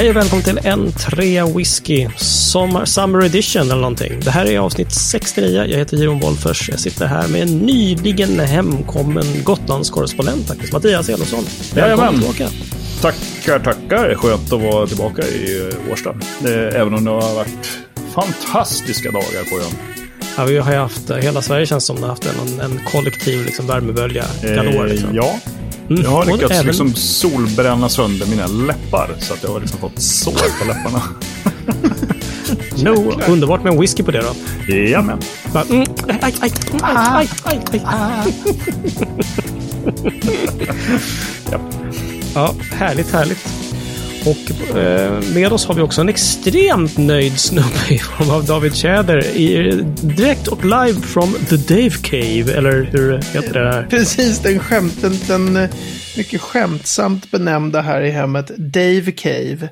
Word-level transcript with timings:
Hej 0.00 0.10
och 0.10 0.16
välkommen 0.16 0.44
till 0.44 0.58
en 0.64 0.92
trea 0.92 1.46
whisky 1.46 2.08
Sommar, 2.16 2.84
Summer 2.84 3.24
Edition 3.24 3.62
eller 3.62 3.80
någonting. 3.80 4.20
Det 4.20 4.30
här 4.30 4.46
är 4.46 4.58
avsnitt 4.58 4.92
69. 4.92 5.64
Jag 5.64 5.78
heter 5.78 5.96
Jiron 5.96 6.20
Wolffers. 6.20 6.68
Jag 6.68 6.80
sitter 6.80 7.06
här 7.06 7.28
med 7.28 7.42
en 7.42 7.58
nyligen 7.58 8.40
hemkommen 8.40 9.24
Gotlandskorrespondent 9.44 10.48
faktiskt, 10.48 10.72
Mattias 10.72 11.08
Elofsson. 11.08 11.44
Välkommen 11.74 12.14
tillbaka. 12.14 12.48
Tackar, 13.00 13.58
tackar. 13.58 14.14
Skönt 14.14 14.52
att 14.52 14.62
vara 14.62 14.86
tillbaka 14.86 15.22
i 15.22 15.68
eh, 15.86 15.92
Årsta. 15.92 16.14
Även 16.48 16.94
om 16.94 17.04
det 17.04 17.10
har 17.10 17.34
varit 17.34 17.78
fantastiska 18.14 19.10
dagar 19.10 19.50
på 19.50 19.56
ön. 19.56 19.76
Ja, 20.36 20.44
vi 20.44 20.58
har 20.58 20.74
haft, 20.74 21.10
hela 21.10 21.42
Sverige 21.42 21.66
känns 21.66 21.84
som 21.84 21.96
det 21.96 22.02
har 22.02 22.08
haft 22.08 22.26
en, 22.26 22.60
en 22.60 22.80
kollektiv 22.92 23.44
liksom, 23.44 23.66
värmebölja 23.66 24.24
galore. 24.42 24.78
Eh, 24.78 24.86
Liksom. 24.86 25.14
ja, 25.14 25.38
Mm. 25.90 26.02
jag 26.02 26.10
har 26.10 26.24
lyckats 26.24 26.52
även- 26.52 26.66
liksom 26.66 26.94
solbränna 26.94 27.88
sönder 27.88 28.26
mina 28.26 28.46
läppar. 28.46 29.10
Så 29.20 29.34
att 29.34 29.42
jag 29.42 29.50
har 29.50 29.60
liksom 29.60 29.78
fått 29.80 30.00
sår 30.02 30.32
på 30.60 30.64
läpparna. 30.68 31.02
No, 32.82 33.12
underbart 33.28 33.62
med 33.64 33.72
en 33.72 33.80
whisky 33.80 34.02
på 34.02 34.10
det 34.10 34.20
då. 34.22 34.34
Jajamän. 34.74 35.18
Mm, 35.70 35.86
aj, 36.08 36.18
aj, 36.20 36.34
aj, 36.40 36.52
aj, 36.82 37.28
aj, 37.44 37.60
aj, 37.72 37.82
aj. 37.84 38.34
Ja. 41.50 41.58
Ja, 42.34 42.54
härligt, 42.72 43.12
härligt. 43.12 43.38
Och 44.26 44.76
eh, 44.76 45.22
med 45.34 45.52
oss 45.52 45.66
har 45.66 45.74
vi 45.74 45.82
också 45.82 46.00
en 46.00 46.08
extremt 46.08 46.98
nöjd 46.98 47.40
snubbe 47.40 47.88
i 47.88 47.98
form 47.98 48.30
av 48.30 48.44
David 48.44 48.74
Tjäder. 48.74 49.36
I, 49.36 49.72
direkt 50.00 50.48
och 50.48 50.64
live 50.64 51.00
from 51.00 51.32
the 51.48 51.56
Dave 51.56 51.90
Cave, 51.90 52.58
eller 52.58 52.82
hur 52.82 53.12
heter 53.12 53.54
det 53.54 53.72
här? 53.72 53.86
Precis, 53.90 54.38
den 54.38 54.58
skämten, 54.58 55.12
den 55.28 55.56
eh, 55.56 55.70
mycket 56.16 56.40
skämtsamt 56.40 57.30
benämnda 57.30 57.80
här 57.80 58.00
i 58.00 58.10
hemmet, 58.10 58.50
Dave 58.56 59.12
Cave. 59.12 59.68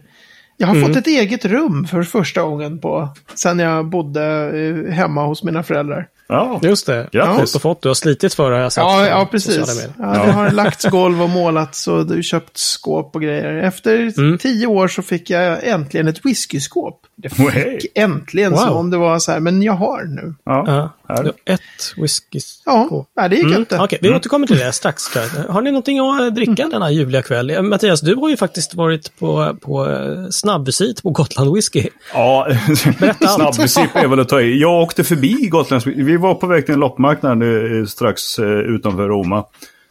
Jag 0.56 0.66
har 0.66 0.80
fått 0.80 0.96
ett 0.96 1.06
eget 1.06 1.44
rum 1.44 1.86
för 1.86 2.02
första 2.02 2.42
gången 2.42 2.78
på, 2.78 3.08
sen 3.34 3.58
jag 3.58 3.86
bodde 3.86 4.24
eh, 4.24 4.92
hemma 4.92 5.26
hos 5.26 5.42
mina 5.42 5.62
föräldrar. 5.62 6.06
Ja, 6.28 6.60
Just 6.62 6.86
det. 6.86 7.08
Grattis. 7.12 7.58
Fått. 7.58 7.82
Du 7.82 7.88
har 7.88 7.94
slitit 7.94 8.34
för 8.34 8.50
det 8.50 8.56
har 8.56 8.62
jag 8.62 8.72
sett. 8.72 8.82
Ja, 8.84 9.06
ja 9.06 9.28
precis. 9.30 9.88
Ja, 9.98 10.04
det 10.06 10.32
har 10.32 10.50
lagts 10.50 10.84
golv 10.84 11.22
och 11.22 11.28
målats 11.30 11.88
och 11.88 12.06
du 12.06 12.22
köpt 12.22 12.58
skåp 12.58 13.14
och 13.14 13.22
grejer. 13.22 13.54
Efter 13.54 14.10
tio 14.38 14.66
år 14.66 14.88
så 14.88 15.02
fick 15.02 15.30
jag 15.30 15.68
äntligen 15.68 16.08
ett 16.08 16.24
whiskyskåp. 16.24 17.00
Det 17.16 17.28
fick 17.28 17.50
Hey. 17.50 17.78
äntligen 17.94 18.52
Wow. 18.52 18.58
så 18.58 18.68
om 18.70 18.90
det 18.90 18.96
var 18.96 19.18
så 19.18 19.32
här, 19.32 19.40
men 19.40 19.62
jag 19.62 19.72
har 19.72 20.04
nu. 20.04 20.34
ja. 20.44 20.64
Ja, 20.66 21.14
Här. 21.14 21.22
du 21.22 21.28
har 21.28 21.54
ett 21.54 21.60
whisky. 21.96 22.40
Ja, 22.66 23.06
det 23.28 23.36
gick 23.36 23.44
Mm, 23.44 23.58
inte. 23.58 23.78
Okej, 23.78 23.98
vi 24.02 24.10
återkommer 24.14 24.46
till 24.46 24.58
det 24.58 24.72
strax. 24.72 25.02
Har 25.48 25.62
ni 25.62 25.70
någonting 25.70 25.98
att 25.98 26.20
eh, 26.20 26.26
dricka 26.26 26.68
denna 26.68 26.90
ljuvliga 26.90 27.22
kväll? 27.22 27.50
Eh, 27.50 27.62
Mattias, 27.62 28.00
du 28.00 28.14
har 28.14 28.28
ju 28.28 28.36
faktiskt 28.36 28.74
varit 28.74 29.18
på, 29.18 29.56
på 29.60 29.86
eh, 29.90 30.28
snabbvisit 30.30 31.02
på 31.02 31.10
Gotland 31.10 31.54
Whisky. 31.54 31.88
Ja, 32.14 32.48
snabbvisit 33.36 33.90
är 33.94 34.08
väl 34.08 34.20
att 34.20 34.28
ta 34.28 34.40
i. 34.40 34.60
Jag 34.60 34.82
åkte 34.82 35.04
förbi 35.04 35.32
Gotlands... 35.48 35.86
Vi 35.86 36.16
var 36.18 36.34
på 36.34 36.46
väg 36.46 36.64
till 36.66 36.74
en 36.74 36.80
loppmarknad 36.80 37.42
eh, 37.42 37.84
strax 37.84 38.38
eh, 38.38 38.46
utanför 38.46 39.08
Roma. 39.08 39.44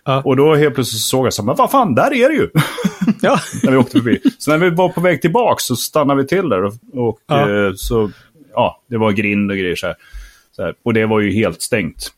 Ja. 0.05 0.21
Och 0.25 0.35
då 0.35 0.55
helt 0.55 0.75
plötsligt 0.75 1.01
såg 1.01 1.25
jag 1.25 1.33
så 1.33 1.43
men 1.43 1.55
vad 1.55 1.71
fan, 1.71 1.95
där 1.95 2.13
är 2.13 2.29
det 2.29 2.35
ju! 2.35 2.49
Ja, 3.21 3.39
när 3.63 3.71
vi 3.71 3.77
åkte 3.77 3.91
förbi. 3.91 4.19
Så 4.37 4.51
när 4.51 4.57
vi 4.57 4.69
var 4.69 4.89
på 4.89 5.01
väg 5.01 5.21
tillbaka 5.21 5.59
så 5.59 5.75
stannade 5.75 6.21
vi 6.21 6.27
till 6.27 6.49
där. 6.49 6.63
Och, 6.63 6.73
och 6.93 7.19
Ja. 7.27 7.65
eh, 7.67 7.71
så, 7.75 8.11
ja, 8.53 8.81
det 8.89 8.97
var 8.97 9.11
grind 9.11 9.51
och 9.51 9.57
grejer 9.57 9.75
så 9.75 9.87
här. 9.87 9.95
Så 10.55 10.63
här. 10.63 10.73
Och 10.83 10.93
det 10.93 11.05
var 11.05 11.19
ju 11.19 11.31
helt 11.31 11.61
stängt. 11.61 12.11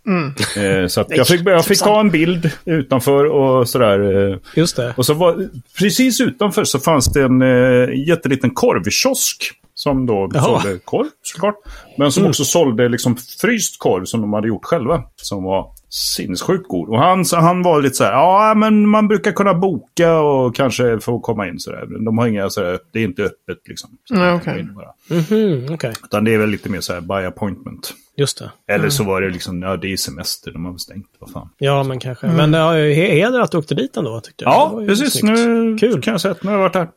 Eh, 0.58 0.88
så 0.88 1.06
jag 1.10 1.28
fick, 1.28 1.42
jag 1.48 1.66
fick 1.66 1.80
ta 1.80 2.00
en 2.00 2.10
bild 2.10 2.52
utanför 2.66 3.26
och 3.26 3.70
sådär. 3.70 4.40
Just 4.56 4.76
det. 4.76 4.94
och 4.98 5.06
så 5.06 5.14
var, 5.14 5.50
precis 5.80 6.22
utanför 6.22 6.64
så 6.64 6.80
fanns 6.80 7.14
det 7.14 7.23
en 7.23 7.42
eh, 7.42 8.08
jätteliten 8.08 8.50
korvkiosk. 8.50 9.52
Som 9.80 10.06
då 10.06 10.30
Jaha. 10.34 10.50
Mm. 10.50 10.62
sålde 10.62 10.80
korv 10.80 11.08
såklart. 11.22 11.56
Men 11.98 12.12
som 12.12 12.26
också 12.26 12.45
sålde 12.45 12.90
liksom 12.90 13.17
fryst 13.42 13.80
korv 13.80 14.06
som 14.06 14.22
de 14.22 14.34
hade 14.34 14.48
gjort 14.48 14.66
själva. 14.66 15.04
Som 15.16 15.44
var 15.44 15.72
sinnessjukt 15.89 16.67
god. 16.67 16.89
Och 16.89 17.00
han, 17.00 17.26
så 17.26 17.38
han 17.38 17.64
var 17.64 17.82
lite 17.82 17.95
så 17.95 18.04
här, 18.04 18.11
ja 18.11 18.54
men 18.58 18.88
man 18.88 19.08
brukar 19.08 19.32
kunna 19.32 19.54
boka 19.54 20.20
och 20.20 20.55
kanske 20.55 21.00
få 21.00 21.20
komma 21.20 21.48
in 21.48 21.60
sådär. 21.60 22.05
De 22.05 22.17
har 22.17 22.27
inga 22.27 22.50
sådär, 22.50 22.80
det 22.94 23.00
är 23.00 23.04
inte 23.04 23.23
öppet 23.23 23.58
liksom. 23.67 23.89
Nej, 24.10 24.33
okej. 24.33 24.67
bara. 24.76 25.20
Mhm, 25.20 25.73
Okej, 25.73 25.94
Utan 26.04 26.23
det 26.23 26.33
är 26.33 26.38
väl 26.38 26.50
lite 26.50 26.70
mer 26.70 26.82
så 26.82 26.94
här 26.94 27.02
by 27.02 27.26
appointment. 27.27 27.94
just 28.17 28.39
det. 28.39 28.73
Eller 28.73 28.89
så 28.89 29.04
var 29.04 29.22
det 29.22 29.30
liksom, 29.30 29.61
ja 29.61 29.77
det 29.77 29.92
är 29.94 29.98
semester, 29.98 30.52
de 30.52 30.66
har 30.66 30.72
väl 30.72 30.80
stängt, 30.80 31.05
vad 31.20 31.32
fan. 31.32 31.50
Ja, 31.58 31.83
men 31.83 32.00
kanske. 32.00 32.27
Men 32.27 32.54
ja, 32.54 32.73
he- 32.73 33.11
heder 33.14 33.39
att 33.39 33.52
du 33.52 33.58
åkte 33.58 33.76
dit 33.76 33.98
ändå, 33.98 34.21
tyckte 34.21 34.44
jag. 34.44 34.52
Det 34.54 34.76
Ja, 34.76 34.82
ju 34.82 34.88
precis. 34.88 35.14
snyggt. 35.20 35.39
Nu 35.39 35.77
Kul. 35.80 36.02
kan 36.02 36.11
jag 36.11 36.21
säga 36.21 36.32
att 36.32 36.44
nu 36.44 36.50
har 36.50 36.58
jag 36.58 36.64
varit 36.64 36.76
här. 36.76 36.89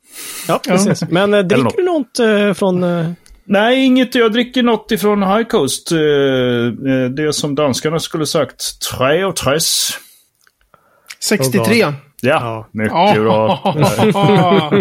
Ja, 0.48 0.60
precis. 0.68 1.02
Men 1.10 1.34
eh, 1.34 1.40
dricker 1.40 1.62
något. 1.64 1.76
du 2.16 2.24
något 2.28 2.48
eh, 2.48 2.54
från... 2.54 2.82
Eh, 2.82 3.10
Nej, 3.44 3.84
inget. 3.84 4.14
Jag 4.14 4.32
dricker 4.32 4.62
något 4.62 4.90
ifrån 4.92 5.22
High 5.22 5.48
Coast. 5.48 5.92
Eh, 5.92 5.98
eh, 5.98 7.04
Det 7.10 7.32
som 7.32 7.54
danskarna 7.54 7.98
skulle 7.98 8.26
sagt. 8.26 8.80
Tre 8.80 9.24
och 9.24 9.36
tres. 9.36 9.88
63. 11.20 11.92
Ja, 12.24 12.40
Ja. 12.42 12.68
mycket 12.72 13.22
bra. 13.22 14.72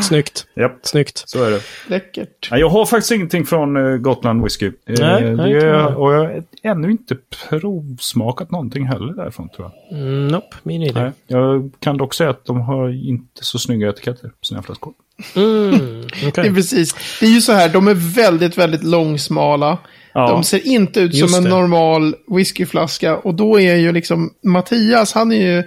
snyggt. 0.02 0.46
Japp, 0.56 0.78
Snyggt. 0.82 1.22
så 1.26 1.44
är 1.44 1.50
det. 1.50 1.60
Läckert. 1.86 2.48
Jag 2.50 2.68
har 2.68 2.86
faktiskt 2.86 3.12
ingenting 3.12 3.46
från 3.46 3.76
eh, 3.76 3.96
Gotland 3.96 4.42
Whisky. 4.42 4.66
Eh, 4.66 4.72
Nej, 4.98 5.34
nej, 5.36 5.52
det, 5.52 5.66
jag. 5.66 5.98
och 6.00 6.12
jag 6.14 6.18
har 6.18 6.42
ännu 6.62 6.90
inte 6.90 7.16
provsmakat 7.50 8.50
någonting 8.50 8.86
heller 8.86 9.12
därifrån 9.12 9.48
tror 9.48 9.70
jag. 9.90 9.98
Mm, 9.98 10.28
nope, 10.28 10.56
min 10.62 10.82
idé. 10.82 11.00
Nej. 11.00 11.12
Jag 11.26 11.70
kan 11.80 11.96
dock 11.96 12.14
säga 12.14 12.30
att 12.30 12.44
de 12.44 12.60
har 12.60 13.08
inte 13.08 13.44
så 13.44 13.58
snygga 13.58 13.88
etiketter 13.88 14.28
på 14.28 14.44
sina 14.44 14.62
flaskor. 14.62 14.92
Mm, 15.36 15.70
Det 16.20 16.28
okej. 16.28 16.46
är 16.48 16.54
precis. 16.54 16.94
Det 17.20 17.26
är 17.26 17.30
ju 17.30 17.40
så 17.40 17.52
här, 17.52 17.68
de 17.68 17.88
är 17.88 18.14
väldigt, 18.14 18.58
väldigt 18.58 18.84
långsmala. 18.84 19.78
Ja. 20.12 20.30
De 20.30 20.44
ser 20.44 20.66
inte 20.66 21.00
ut 21.00 21.16
som 21.16 21.34
en 21.34 21.44
det. 21.44 21.50
normal 21.50 22.14
whiskyflaska. 22.36 23.16
Och 23.16 23.34
då 23.34 23.60
är 23.60 23.76
ju 23.76 23.92
liksom 23.92 24.30
Mattias, 24.44 25.12
han 25.12 25.32
är 25.32 25.36
ju, 25.56 25.62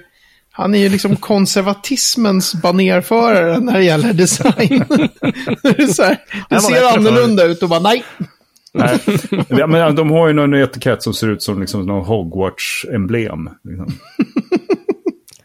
han 0.56 0.76
är 0.76 0.80
ju 0.80 0.90
liksom 0.90 1.16
konservatismens 1.16 2.56
banerförare 2.56 3.60
när 3.60 3.74
det 3.74 3.84
gäller 3.84 4.14
design. 4.14 4.86
det 5.62 6.04
här, 6.04 6.18
det 6.50 6.62
ser 6.62 6.98
annorlunda 6.98 7.44
ut 7.44 7.64
och 7.64 7.70
bara 7.70 7.80
nej. 7.80 8.04
Nej, 8.74 9.00
ja, 9.48 9.68
men 9.68 9.96
de 9.96 10.12
har 10.12 10.28
ju 10.28 10.34
någon 10.34 10.54
etikett 10.54 11.04
som 11.04 11.14
ser 11.14 11.30
ut 11.30 11.44
som 11.44 11.62
liksom 11.62 11.86
någon 11.86 12.06
Hogwarts-emblem. 12.06 13.50
Liksom. 13.64 13.88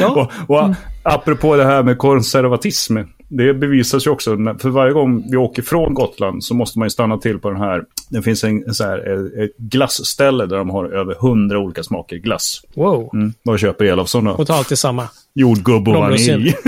Ja, 0.00 0.30
och, 0.46 0.56
och 0.56 0.74
apropå 1.02 1.56
det 1.56 1.64
här 1.64 1.82
med 1.82 1.98
konservatism. 1.98 2.96
Det 3.28 3.54
bevisas 3.54 4.06
ju 4.06 4.10
också. 4.10 4.36
För 4.58 4.68
varje 4.68 4.92
gång 4.92 5.30
vi 5.30 5.36
åker 5.36 5.62
från 5.62 5.94
Gotland 5.94 6.44
så 6.44 6.54
måste 6.54 6.78
man 6.78 6.86
ju 6.86 6.90
stanna 6.90 7.18
till 7.18 7.38
på 7.38 7.50
den 7.50 7.60
här. 7.60 7.84
Det 8.08 8.22
finns 8.22 8.44
en, 8.44 8.64
en 8.66 8.74
så 8.74 8.84
här, 8.84 8.98
ett 9.44 9.56
glassställe 9.56 10.46
där 10.46 10.56
de 10.56 10.70
har 10.70 10.84
över 10.84 11.14
hundra 11.14 11.58
olika 11.58 11.82
smaker 11.82 12.16
glass. 12.16 12.62
wow. 12.74 13.10
Mm. 13.14 13.32
Vad 13.42 13.60
köper 13.60 13.84
Elofsson 13.84 14.24
då? 14.24 14.30
Och 14.30 14.46
tar 14.46 14.54
alltid 14.54 14.78
samma. 14.78 15.08
Jordgubb 15.34 15.88
och 15.88 15.94
vanilj. 15.94 16.54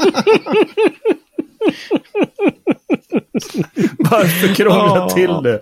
Varför 3.98 4.54
krångla 4.54 4.96
Ja. 4.96 5.08
till 5.08 5.30
det? 5.42 5.60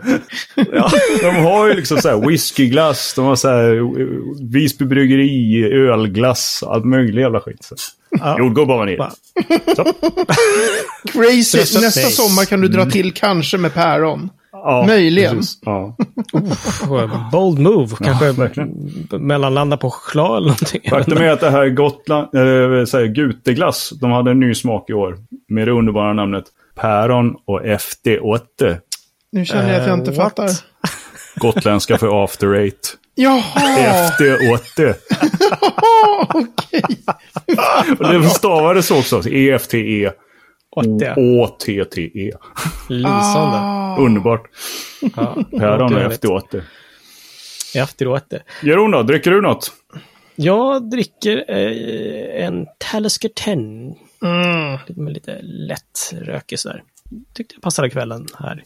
De 1.23 1.31
har 1.45 1.69
ju 1.69 1.75
liksom 1.75 1.99
så 1.99 2.09
här 2.09 2.27
whiskyglass, 2.29 3.13
de 3.17 3.25
har 3.25 3.37
så 3.37 3.49
här 3.49 3.77
eh, 3.77 4.07
Visby 4.53 4.85
bryggeri, 4.85 5.65
ölglass, 5.73 6.65
allt 6.67 6.85
möjligt 6.85 7.21
jävla 7.23 7.41
skit. 7.41 7.59
Så. 7.65 7.75
Jordgubb 8.39 8.71
och 8.71 8.77
vanilj. 8.79 8.97
Va? 8.99 9.11
Crazy. 11.13 11.59
Nästa 11.59 12.01
dig. 12.01 12.11
sommar 12.11 12.45
kan 12.45 12.61
du 12.61 12.69
dra 12.69 12.85
till 12.87 13.13
kanske 13.15 13.59
med 13.59 13.75
päron. 13.75 14.31
Ja, 14.53 14.85
Möjligen. 14.87 15.41
Ja. 15.65 15.97
Bold 17.33 17.59
move. 17.59 17.97
Kanske 18.01 18.33
verkligen. 18.33 18.71
mellanlanda 19.11 19.77
på 19.77 19.95
Chla 20.13 20.27
eller 20.37 20.41
någonting. 20.49 20.81
Faktum 20.91 21.19
är 21.19 21.29
att 21.31 21.41
det 21.41 21.51
här 21.51 21.69
Gotland, 21.69 22.23
äh, 22.35 22.85
säger 22.85 23.07
Guteglass, 23.07 23.91
de 24.01 24.11
hade 24.11 24.31
en 24.31 24.41
ny 24.41 24.55
smak 24.55 24.91
i 24.91 24.93
år. 24.93 25.17
Med 25.49 25.69
det 25.69 25.73
underbara 25.73 26.13
namnet 26.13 26.45
Päron 26.79 27.37
och 27.47 27.63
FD8. 27.63 28.79
Nu 29.33 29.45
känner 29.45 29.73
jag 29.73 29.81
att 29.81 29.87
jag 29.89 29.99
inte 29.99 30.11
Eh, 30.11 30.17
what? 30.17 30.25
fattar. 30.37 30.51
Gotländska 31.37 31.99
för 31.99 32.25
after 32.25 32.55
eight. 32.55 32.95
Jaha, 33.15 34.11
FD8. 34.19 34.95
okej. 36.35 36.83
Och 37.99 38.13
det 38.23 38.29
stavades 38.29 38.87
så 38.87 38.99
också. 38.99 39.29
E 39.29 39.49
E-F-T-E. 39.49 40.11
Åtta. 40.77 41.15
O-T-T-E. 41.17 42.33
Lysande. 42.89 43.59
Underbart. 44.03 44.43
Ja, 45.17 45.37
Päron 45.59 45.83
och 45.83 45.91
trevligt. 45.91 46.25
FD8. 46.25 46.63
Efteråt. 47.75 48.33
Jeroen 48.63 48.91
då, 48.91 49.03
dricker 49.03 49.31
du 49.31 49.41
något? 49.43 49.73
Jag 50.37 50.91
dricker 50.91 51.45
eh, 51.49 52.45
en 52.47 52.67
Talisker 52.79 53.31
10. 53.35 53.57
Mm. 54.23 54.79
Med 55.05 55.13
lite 55.13 55.39
lätt 55.43 56.13
rökig 56.13 56.59
sådär. 56.59 56.83
Tyckte 57.35 57.55
jag 57.55 57.63
passade 57.63 57.91
kvällen 57.91 58.27
här. 58.39 58.65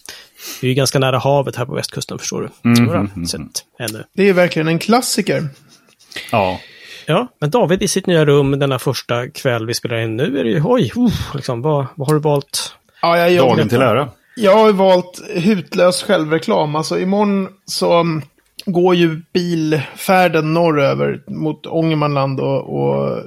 Vi 0.60 0.66
är 0.66 0.68
ju 0.68 0.74
ganska 0.74 0.98
nära 0.98 1.18
havet 1.18 1.56
här 1.56 1.66
på 1.66 1.74
västkusten 1.74 2.18
förstår 2.18 2.40
du. 2.40 2.70
Mm, 2.70 2.84
Några 2.84 2.98
mm, 2.98 3.12
mm, 3.16 3.26
sätt 3.26 3.64
ännu. 3.78 4.04
Det 4.12 4.28
är 4.28 4.32
verkligen 4.32 4.68
en 4.68 4.78
klassiker. 4.78 5.48
Ja. 6.32 6.60
Ja, 7.06 7.28
men 7.38 7.50
David 7.50 7.82
i 7.82 7.88
sitt 7.88 8.06
nya 8.06 8.24
rum 8.24 8.58
denna 8.58 8.78
första 8.78 9.28
kväll 9.28 9.66
vi 9.66 9.74
spelar 9.74 9.96
in 9.96 10.16
nu 10.16 10.38
är 10.38 10.44
det 10.44 10.50
ju, 10.50 10.62
oj, 10.64 10.92
uh, 10.96 11.34
liksom, 11.34 11.62
vad, 11.62 11.86
vad 11.94 12.08
har 12.08 12.14
du 12.14 12.20
valt? 12.20 12.76
Ja, 13.02 13.18
jag 13.18 13.32
gör 13.32 13.42
Dagen 13.42 13.56
detta. 13.56 13.68
till 13.68 13.82
ära. 13.82 14.08
Jag 14.36 14.56
har 14.56 14.72
valt 14.72 15.22
hutlös 15.34 16.02
självreklam. 16.02 16.76
Alltså 16.76 16.98
imorgon 16.98 17.48
så 17.64 18.00
mm, 18.00 18.22
går 18.66 18.94
ju 18.94 19.22
bilfärden 19.32 20.54
norröver 20.54 21.22
mot 21.26 21.66
Ångermanland 21.66 22.40
och, 22.40 22.82
och 22.82 23.22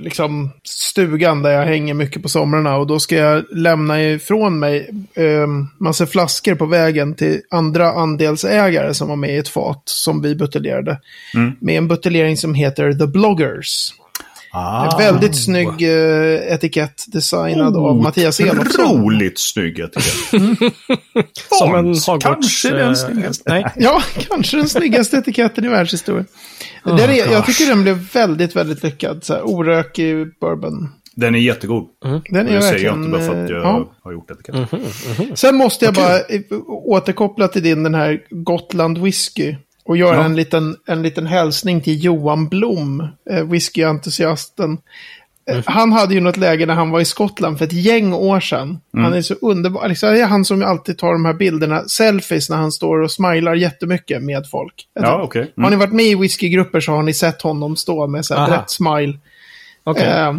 liksom 0.00 0.50
stugan 0.64 1.42
där 1.42 1.50
jag 1.50 1.66
hänger 1.66 1.94
mycket 1.94 2.22
på 2.22 2.28
somrarna. 2.28 2.76
Och 2.76 2.86
då 2.86 2.98
ska 2.98 3.16
jag 3.16 3.44
lämna 3.50 4.02
ifrån 4.02 4.58
mig 4.58 4.90
eh, 5.14 5.46
massa 5.78 6.06
flaskor 6.06 6.54
på 6.54 6.66
vägen 6.66 7.14
till 7.14 7.40
andra 7.50 7.92
andelsägare 7.92 8.94
som 8.94 9.08
var 9.08 9.16
med 9.16 9.34
i 9.34 9.38
ett 9.38 9.48
fat 9.48 9.82
som 9.84 10.22
vi 10.22 10.34
buteljerade. 10.34 11.00
Med 11.60 11.78
en 11.78 11.88
buteljering 11.88 12.36
som 12.36 12.54
heter 12.54 12.92
The 12.92 13.06
Bloggers. 13.06 13.92
Ah. 14.52 14.92
En 14.92 14.98
väldigt 14.98 15.44
snygg 15.44 15.82
eh, 15.82 16.52
etikett 16.54 17.04
designad 17.06 17.76
av 17.76 17.96
Mattias 17.96 18.40
Elofsson. 18.40 18.86
Otroligt 18.86 19.40
snygg 19.40 19.78
etikett. 19.78 20.42
Som 21.48 21.74
en 21.74 21.86
Hogwarts... 21.86 22.24
Kanske 22.24 22.70
den 22.70 22.88
eh, 22.88 22.94
snyggaste. 22.94 23.50
Nej, 23.50 23.64
Ja, 23.76 24.02
kanske 24.28 24.56
den 24.56 24.68
snyggaste 24.68 25.16
etiketten 25.16 25.64
i 25.64 25.68
världshistorien. 25.68 26.26
Den 26.84 26.98
är, 26.98 27.32
jag 27.32 27.46
tycker 27.46 27.66
den 27.66 27.82
blev 27.82 28.12
väldigt, 28.12 28.56
väldigt 28.56 28.82
lyckad. 28.82 29.24
Så 29.24 29.34
här, 29.34 29.42
orökig 29.42 30.38
bourbon. 30.40 30.88
Den 31.14 31.34
är 31.34 31.38
jättegod. 31.38 31.88
Den 32.30 32.48
är 32.48 32.54
det 32.54 32.62
säger 32.62 32.84
jag 32.84 32.96
inte 32.96 33.08
bara 33.08 33.20
för 33.20 33.44
att 33.44 33.50
jag 33.50 33.58
eh, 33.58 33.64
ja. 33.64 33.92
har 34.02 34.12
gjort 34.12 34.30
etiketten. 34.30 34.66
Sen 35.36 35.56
måste 35.56 35.84
jag 35.84 35.94
bara 35.94 36.16
eh, 36.16 36.40
återkoppla 36.68 37.48
till 37.48 37.62
din 37.62 37.82
den 37.82 37.94
här 37.94 38.20
Gotland 38.30 38.98
whisky. 38.98 39.54
Och 39.90 39.96
göra 39.96 40.16
Ja. 40.16 40.24
en, 40.24 40.36
liten, 40.36 40.76
en 40.86 41.02
liten 41.02 41.26
hälsning 41.26 41.80
till 41.80 42.04
Johan 42.04 42.48
Blom, 42.48 43.08
eh, 43.30 43.44
whiskyentusiasten. 43.44 44.78
Eh, 45.50 45.62
Han 45.66 45.92
hade 45.92 46.14
ju 46.14 46.20
något 46.20 46.36
läge 46.36 46.66
när 46.66 46.74
han 46.74 46.90
var 46.90 47.00
i 47.00 47.04
Skottland 47.04 47.58
för 47.58 47.64
ett 47.64 47.72
gäng 47.72 48.12
år 48.12 48.40
sedan. 48.40 48.78
Han 48.96 49.12
är 49.12 49.22
så 49.22 49.34
underbar. 49.34 49.88
Liksom, 49.88 50.08
det 50.12 50.20
är 50.20 50.26
han 50.26 50.44
som 50.44 50.62
alltid 50.62 50.98
tar 50.98 51.12
de 51.12 51.24
här 51.24 51.34
bilderna, 51.34 51.84
selfies, 51.88 52.50
när 52.50 52.56
han 52.56 52.72
står 52.72 53.00
och 53.02 53.10
smilar 53.10 53.54
jättemycket 53.54 54.22
med 54.22 54.46
folk. 54.50 54.74
Ja, 54.94 55.20
okej. 55.22 55.42
Mm. 55.56 55.64
Har 55.64 55.70
ni 55.70 55.76
varit 55.76 55.92
med 55.92 56.04
i 56.04 56.14
whiskygrupper 56.14 56.80
så 56.80 56.92
har 56.92 57.02
ni 57.02 57.14
sett 57.14 57.42
honom 57.42 57.76
stå 57.76 58.06
med 58.06 58.24
så 58.24 58.34
här 58.34 58.46
brett 58.48 58.70
smile. 58.70 59.18
okej. 59.84 60.04
Eh, 60.06 60.34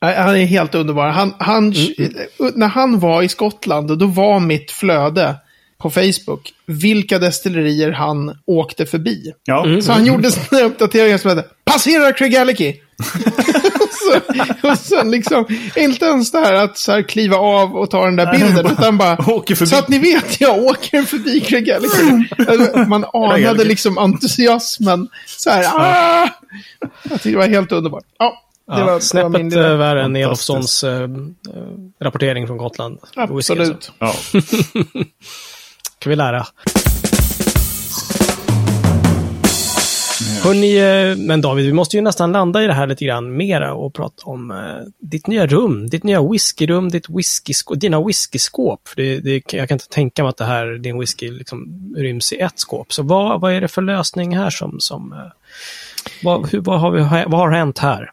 han 0.00 0.36
är 0.36 0.44
helt 0.46 0.74
underbar. 0.74 1.08
Han, 1.08 1.34
han, 1.38 1.72
Mm, 1.98 2.14
eh, 2.38 2.46
När 2.54 2.68
han 2.68 2.98
var 2.98 3.22
i 3.22 3.28
Skottland, 3.28 3.98
då 3.98 4.06
var 4.06 4.40
mitt 4.40 4.70
flöde 4.70 5.34
på 5.78 5.90
Facebook 5.90 6.52
vilka 6.66 7.18
destillerier 7.18 7.92
han 7.92 8.38
åkte 8.46 8.86
förbi. 8.86 9.32
Ja. 9.44 9.66
Så 9.82 9.92
han 9.92 10.06
gjorde 10.06 10.30
sådana 10.30 10.66
uppdateringar 10.66 11.18
som 11.18 11.30
hette 11.30 11.48
Passera 11.64 12.12
Craigellachie! 12.12 12.74
och, 13.74 13.88
så, 13.92 14.20
och 14.68 14.78
sen 14.78 15.10
liksom, 15.10 15.46
inte 15.76 16.04
ens 16.04 16.30
det 16.30 16.38
här 16.38 16.52
att 16.54 16.78
så 16.78 16.92
här 16.92 17.02
kliva 17.02 17.36
av 17.36 17.76
och 17.76 17.90
ta 17.90 18.04
den 18.04 18.16
där 18.16 18.32
bilden, 18.32 18.66
utan 18.72 18.98
bara, 18.98 19.30
Åker 19.30 19.54
förbi. 19.54 19.70
så 19.70 19.76
att 19.76 19.88
ni 19.88 19.98
vet, 19.98 20.40
jag 20.40 20.58
åker 20.58 21.02
förbi 21.02 21.40
Craigellachie. 21.40 22.28
Alltså, 22.48 22.78
Man 22.78 23.04
anade 23.12 23.64
liksom 23.64 23.98
entusiasmen. 23.98 25.08
Så 25.26 25.50
här, 25.50 25.64
ah! 25.74 26.28
Jag 27.02 27.12
tyckte 27.12 27.28
det 27.30 27.36
var 27.36 27.48
helt 27.48 27.72
underbart. 27.72 28.04
Ja, 28.18 28.42
det 28.66 28.72
var, 28.72 28.78
Ja, 28.78 28.84
det 28.86 28.92
var 28.92 29.00
snäppet 29.00 29.52
eh, 29.56 29.76
värre 29.76 30.04
än. 30.04 30.16
Elofssons 30.16 30.84
eh, 30.84 31.08
rapportering 32.00 32.46
från 32.46 32.56
Gotland. 32.56 32.98
Whisky, 33.30 33.30
alltså. 33.30 33.52
Absolut. 33.52 33.92
Ja. 33.98 34.14
kan 35.98 36.10
vi 36.10 36.16
lära. 36.16 36.46
Hörrni, 40.42 40.76
eh, 40.76 41.16
men 41.16 41.40
David, 41.40 41.66
vi 41.66 41.72
måste 41.72 41.96
ju 41.96 42.02
nästan 42.02 42.32
landa 42.32 42.64
i 42.64 42.66
det 42.66 42.72
här 42.72 42.86
lite 42.86 43.04
grann 43.04 43.36
mera 43.36 43.74
och 43.74 43.94
prata 43.94 44.22
om 44.24 44.50
eh, 44.50 44.56
ditt 45.00 45.26
nya 45.26 45.46
rum, 45.46 45.86
ditt 45.88 46.04
nya 46.04 46.22
whiskyrum, 46.22 46.88
ditt 46.88 47.08
whiskyskåp, 47.08 47.80
dina 47.80 48.04
whiskyskåp. 48.04 48.80
Det, 48.96 49.20
det, 49.20 49.52
jag 49.52 49.68
kan 49.68 49.74
inte 49.74 49.88
tänka 49.88 50.22
mig 50.22 50.30
att 50.30 50.36
det 50.36 50.44
här, 50.44 50.66
din 50.66 50.98
whisky 50.98 51.30
liksom 51.30 51.94
ryms 51.96 52.32
i 52.32 52.40
ett 52.40 52.58
skåp. 52.58 52.92
Så 52.92 53.02
vad, 53.02 53.40
vad 53.40 53.52
är 53.52 53.60
det 53.60 53.68
för 53.68 53.82
lösning 53.82 54.36
här 54.36 54.50
som, 54.50 54.80
som 54.80 55.12
eh, 55.12 55.18
vad, 56.22 56.50
hur, 56.50 56.60
vad, 56.60 56.80
har 56.80 56.90
vi, 56.90 57.00
vad 57.26 57.40
har 57.40 57.50
hänt 57.50 57.78
här? 57.78 58.10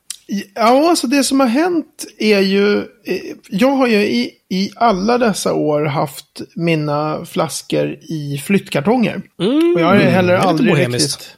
Ja, 0.56 0.90
alltså 0.90 1.08
det 1.08 1.24
som 1.24 1.40
har 1.40 1.48
hänt 1.48 2.06
är 2.18 2.40
ju... 2.40 2.78
eh, 2.80 3.20
Jag 3.50 3.72
har 3.72 3.88
ju 3.88 3.98
i, 3.98 4.32
i 4.50 4.72
alla 4.76 5.18
dessa 5.18 5.54
år 5.54 5.86
haft 5.86 6.42
mina 6.56 7.26
flaskor 7.26 7.98
i 8.02 8.42
flyttkartonger. 8.46 9.22
Mm, 9.42 9.74
Och 9.76 9.82
jag 9.82 9.86
har 9.88 9.96
ju 9.96 10.02
heller 10.02 10.34
aldrig 10.36 10.70
riktigt 11.04 11.38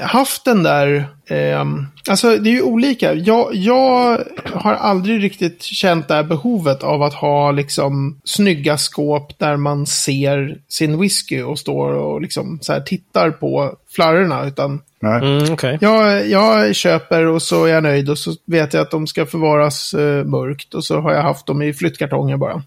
haft 0.00 0.44
den 0.44 0.62
där... 0.62 1.08
ehm, 1.30 1.86
alltså 2.08 2.36
det 2.36 2.50
är 2.50 2.54
ju 2.54 2.62
olika. 2.62 3.14
Jag, 3.14 3.54
jag 3.54 4.18
har 4.52 4.74
aldrig 4.74 5.22
riktigt 5.22 5.62
känt 5.62 6.08
det 6.08 6.14
här 6.14 6.22
behovet 6.22 6.82
av 6.82 7.02
att 7.02 7.14
ha 7.14 7.50
liksom 7.50 8.20
snygga 8.24 8.78
skåp 8.78 9.38
där 9.38 9.56
man 9.56 9.86
ser 9.86 10.58
sin 10.68 11.00
whisky 11.00 11.42
och 11.42 11.58
står 11.58 11.92
och 11.92 12.20
liksom 12.20 12.58
så 12.62 12.72
här 12.72 12.80
tittar 12.80 13.30
på 13.30 13.76
flarrorna. 13.88 14.46
Utan 14.46 14.80
Nej. 15.02 15.38
Mm, 15.38 15.52
okej. 15.52 15.78
jag, 15.80 16.28
jag 16.28 16.74
köper 16.74 17.26
och 17.26 17.42
så 17.42 17.64
är 17.64 17.68
jag 17.68 17.82
nöjd 17.82 18.10
och 18.10 18.18
så 18.18 18.34
vet 18.46 18.74
jag 18.74 18.82
att 18.82 18.90
de 18.90 19.06
ska 19.06 19.26
förvaras 19.26 19.94
eh, 19.94 20.24
mörkt. 20.24 20.74
Och 20.74 20.84
så 20.84 21.00
har 21.00 21.12
jag 21.12 21.22
haft 21.22 21.46
dem 21.46 21.62
i 21.62 21.72
flyttkartonger 21.72 22.36
bara. 22.36 22.62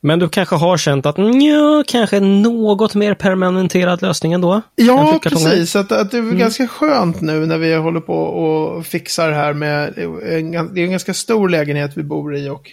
Men 0.00 0.18
du 0.18 0.28
kanske 0.28 0.56
har 0.56 0.76
känt 0.76 1.06
att 1.06 1.18
ja, 1.18 1.84
kanske 1.86 2.20
något 2.20 2.94
mer 2.94 3.14
permanenterad 3.14 4.02
lösning 4.02 4.32
ändå? 4.32 4.52
än 4.52 4.62
Ja, 4.74 5.18
precis. 5.22 5.76
Att, 5.76 5.92
att 5.92 6.10
det 6.10 6.18
är 6.18 6.22
ganska 6.22 6.68
skönt 6.68 7.20
nu 7.20 7.46
när 7.46 7.58
vi 7.58 7.69
håller 7.76 8.00
på 8.00 8.14
och 8.14 8.86
fixar 8.86 9.32
här 9.32 9.52
med... 9.52 9.98
En, 9.98 10.74
det 10.74 10.80
är 10.80 10.84
en 10.84 10.90
ganska 10.90 11.14
stor 11.14 11.48
lägenhet 11.48 11.96
vi 11.96 12.02
bor 12.02 12.36
i 12.36 12.48
och 12.48 12.70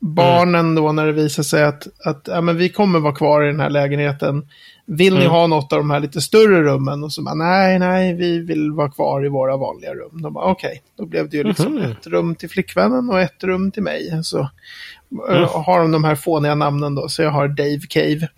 barnen 0.00 0.74
då 0.74 0.92
när 0.92 1.06
det 1.06 1.12
visar 1.12 1.42
sig 1.42 1.64
att, 1.64 1.86
att 2.04 2.28
ja, 2.30 2.40
men 2.40 2.56
vi 2.56 2.68
kommer 2.68 3.00
vara 3.00 3.14
kvar 3.14 3.42
i 3.42 3.46
den 3.46 3.60
här 3.60 3.70
lägenheten. 3.70 4.48
Vill 4.86 5.14
ni 5.14 5.26
ha 5.26 5.46
något 5.46 5.72
av 5.72 5.78
de 5.78 5.90
här 5.90 6.00
lite 6.00 6.20
större 6.20 6.62
rummen? 6.62 7.04
Och 7.04 7.12
så 7.12 7.22
bara, 7.22 7.34
nej, 7.34 7.78
nej, 7.78 8.14
vi 8.14 8.38
vill 8.38 8.72
vara 8.72 8.90
kvar 8.90 9.26
i 9.26 9.28
våra 9.28 9.56
vanliga 9.56 9.94
rum. 9.94 10.22
De 10.22 10.32
bara, 10.32 10.44
okej, 10.44 10.82
då 10.98 11.06
blev 11.06 11.28
det 11.30 11.36
ju 11.36 11.44
liksom 11.44 11.78
ett 11.78 12.06
rum 12.06 12.34
till 12.34 12.50
flickvännen 12.50 13.10
och 13.10 13.20
ett 13.20 13.44
rum 13.44 13.70
till 13.70 13.82
mig. 13.82 14.20
Så 14.22 14.38
eh, 15.30 15.62
har 15.64 15.80
de 15.80 15.92
de 15.92 16.04
här 16.04 16.14
fåniga 16.14 16.54
namnen 16.54 16.94
då, 16.94 17.08
så 17.08 17.22
jag 17.22 17.30
har 17.30 17.48
Dave 17.48 17.80
Cave. 17.88 18.28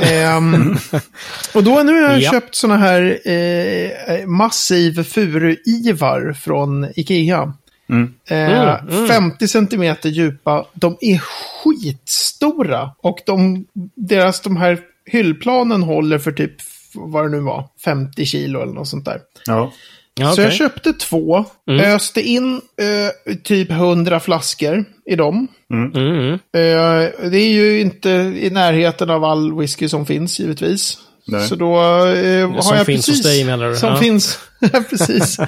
Ehm, 0.00 0.76
och 1.54 1.64
då 1.64 1.82
nu 1.82 1.92
har 2.02 2.10
jag 2.10 2.20
Ja. 2.20 2.30
köpt 2.30 2.54
såna 2.54 2.76
här 2.76 3.18
eh, 3.28 4.26
massiv 4.26 5.02
furu-ivar 5.02 6.32
från 6.32 6.86
Ikea. 6.96 7.42
Eh, 7.42 7.46
Mm, 7.88 8.88
mm. 8.88 9.08
50 9.08 9.48
centimeter 9.48 10.08
djupa. 10.08 10.66
De 10.74 10.96
är 11.00 11.18
skitstora. 11.18 12.90
Och 12.98 13.18
de, 13.26 13.66
deras 13.96 14.40
de 14.40 14.56
här 14.56 14.78
hyllplanen 15.06 15.82
håller 15.82 16.18
för 16.18 16.32
typ, 16.32 16.52
vad 16.94 17.24
det 17.24 17.28
nu 17.28 17.40
var, 17.40 17.68
50 17.84 18.24
kilo 18.26 18.62
eller 18.62 18.72
något 18.72 18.88
sånt 18.88 19.04
där. 19.04 19.20
Ja. 19.46 19.72
Ja, 20.14 20.32
Så 20.32 20.40
jag 20.42 20.52
köpte 20.52 20.92
två, 20.92 21.44
öste 21.70 22.20
in 22.22 22.54
eh, 22.54 23.34
typ 23.44 23.70
100 23.70 24.20
flaskor 24.20 24.84
i 25.06 25.16
dem. 25.16 25.48
Mm, 25.72 25.92
mm. 25.92 26.32
Eh, 26.32 27.30
det 27.30 27.38
är 27.38 27.50
ju 27.50 27.80
inte 27.80 28.10
i 28.40 28.50
närheten 28.52 29.10
av 29.10 29.24
all 29.24 29.58
whisky 29.58 29.88
som 29.88 30.06
finns 30.06 30.40
givetvis. 30.40 30.98
Nej. 31.26 31.48
Så 31.48 31.54
då 31.54 31.74
eh, 32.06 32.50
har 32.50 32.60
Som 32.62 32.76
jag 32.76 32.86
finns 32.86 33.06
precis... 33.06 33.24
hos 33.24 33.32
dig, 33.32 33.44
menar 33.44 33.68
du? 33.70 33.76
Som 33.76 33.88
Ja. 33.88 33.96
finns, 33.96 34.38
precis. 34.90 35.38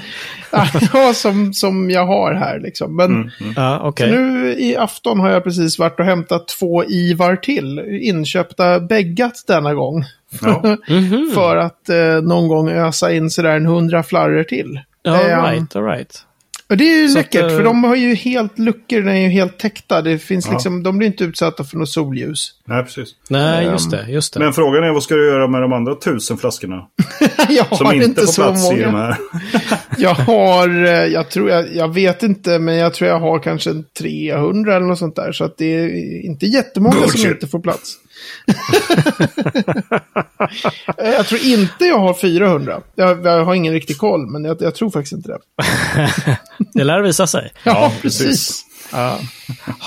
ja, 0.93 1.13
som, 1.13 1.53
som 1.53 1.89
jag 1.89 2.05
har 2.05 2.33
här 2.33 2.59
liksom. 2.59 2.95
Men 2.95 3.31
Ja, 3.55 3.79
okej. 3.83 4.11
nu 4.11 4.55
i 4.59 4.75
afton 4.77 5.19
har 5.19 5.29
jag 5.29 5.43
precis 5.43 5.79
varit 5.79 5.99
och 5.99 6.05
hämtat 6.05 6.47
två 6.47 6.85
Ivar 6.85 7.35
till. 7.35 7.79
Inköpta 8.01 8.79
bäggat 8.79 9.43
denna 9.47 9.73
gång. 9.73 10.05
Ja. 10.41 10.77
Mhm. 10.89 11.31
För 11.33 11.57
att 11.57 11.89
eh, 11.89 12.21
någon 12.23 12.47
gång 12.47 12.69
ösa 12.69 13.13
in 13.13 13.29
sådär 13.29 13.55
en 13.55 13.65
hundra 13.65 14.03
flarror 14.03 14.43
till. 14.43 14.79
All 15.07 15.15
Ehm, 15.15 15.43
right, 15.45 15.75
all 15.75 15.83
right. 15.85 16.19
och 16.69 16.77
det 16.77 16.83
är 16.93 17.01
ju 17.01 17.07
Så 17.09 17.17
läckert, 17.17 17.43
att, 17.43 17.51
eh, 17.51 17.57
för 17.57 17.63
de 17.63 17.83
har 17.83 17.95
ju 17.95 18.15
helt 18.15 18.59
luckor, 18.59 19.01
den 19.01 19.15
är 19.15 19.21
ju 19.21 19.27
helt 19.29 19.57
täckta. 19.59 20.01
Det 20.01 20.17
finns 20.19 20.45
Ja. 20.45 20.51
liksom, 20.51 20.83
de 20.83 20.97
blir 20.97 21.07
inte 21.07 21.23
utsatta 21.23 21.63
för 21.63 21.77
något 21.77 21.89
solljus. 21.89 22.51
Nej, 22.65 22.83
precis. 22.83 23.09
Nej, 23.29 23.65
Ehm, 23.65 23.71
just 23.71 23.91
det, 23.91 24.05
just 24.09 24.33
det. 24.33 24.39
Men 24.39 24.53
frågan 24.53 24.83
är 24.83 24.93
vad 24.93 25.03
ska 25.03 25.15
du 25.15 25.27
göra 25.27 25.47
med 25.47 25.61
de 25.61 25.73
andra 25.73 25.95
tusen 25.95 26.37
flaskorna? 26.37 26.81
jag 27.49 27.77
Som 27.77 27.85
har 27.85 27.93
inte, 27.93 28.05
inte 28.05 28.21
får 28.21 28.27
så 28.27 28.41
plats 28.41 28.71
i 28.71 28.75
de 28.81 28.91
många. 28.91 29.03
här. 29.03 29.17
Jag 29.97 30.13
har, 30.15 30.85
eh, 30.85 30.91
jag 30.91 31.29
tror, 31.29 31.49
jag, 31.49 31.75
jag 31.75 31.93
vet 31.93 32.23
inte, 32.23 32.59
men 32.59 32.75
jag 32.75 32.93
tror 32.93 33.09
jag 33.09 33.19
har 33.19 33.39
kanske 33.39 33.69
en 33.69 33.85
300 33.99 34.75
eller 34.75 34.85
något 34.85 34.99
sånt 34.99 35.15
där. 35.15 35.31
Så 35.31 35.43
att 35.43 35.57
det 35.57 35.65
är 35.65 36.25
inte 36.25 36.45
jättemånga 36.45 36.93
som 36.93 37.01
Bullshit. 37.01 37.31
inte 37.31 37.47
får 37.47 37.59
plats. 37.59 37.95
Eh, 40.97 41.09
jag 41.09 41.27
tror 41.27 41.41
inte 41.41 41.85
jag 41.85 41.99
har 41.99 42.13
400. 42.13 42.81
Jag, 42.95 43.25
jag 43.25 43.45
har 43.45 43.55
ingen 43.55 43.73
riktig 43.73 43.97
koll, 43.97 44.27
men 44.27 44.43
jag, 44.45 44.61
jag 44.61 44.75
tror 44.75 44.89
faktiskt 44.89 45.13
inte 45.13 45.29
det. 45.29 45.37
Det 46.73 46.83
lär 46.83 47.01
visa 47.01 47.27
sig. 47.27 47.51
Ja, 47.63 47.71
Ja, 47.71 47.91
precis. 48.01 48.27
precis. 48.27 48.65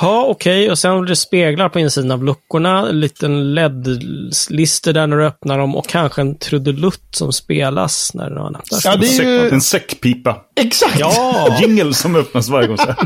Ja, 0.00 0.24
okej. 0.28 0.70
Och 0.70 0.78
sen 0.78 1.00
blir 1.00 1.08
det 1.08 1.16
speglar 1.16 1.68
på 1.68 1.78
insidan 1.78 2.10
av 2.10 2.24
luckorna. 2.24 2.88
En 2.88 3.00
liten 3.00 3.54
LED-lister 3.54 4.92
där 4.92 5.06
när 5.06 5.16
du 5.16 5.26
öppnar 5.26 5.58
dem 5.58 5.76
och 5.76 5.86
kanske 5.88 6.20
en 6.20 6.38
trudelutt 6.38 7.08
som 7.10 7.32
spelas 7.32 8.10
när 8.14 8.30
den 8.30 8.56
öppnas. 8.56 8.84
Ja, 8.84 8.96
det 8.96 9.06
är 9.06 9.22
ju- 9.22 9.48
En 9.48 9.60
säckpipa. 9.60 10.36
Exakt! 10.60 10.98
Ja! 10.98 11.56
Jingle 11.60 11.94
som 11.94 12.16
öppnas 12.16 12.48
varje 12.48 12.68
gång. 12.68 12.76
Så 12.76 12.84
här. 12.86 12.96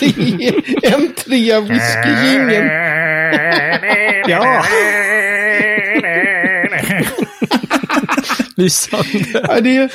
Det 0.00 0.86
är 0.88 0.94
en 0.94 1.14
trea 1.14 1.60
whisky-jingel. 1.60 2.68
ja. 4.28 4.64
Lysande. 8.56 9.06
Ja, 9.48 9.60
det, 9.60 9.76
är, 9.76 9.92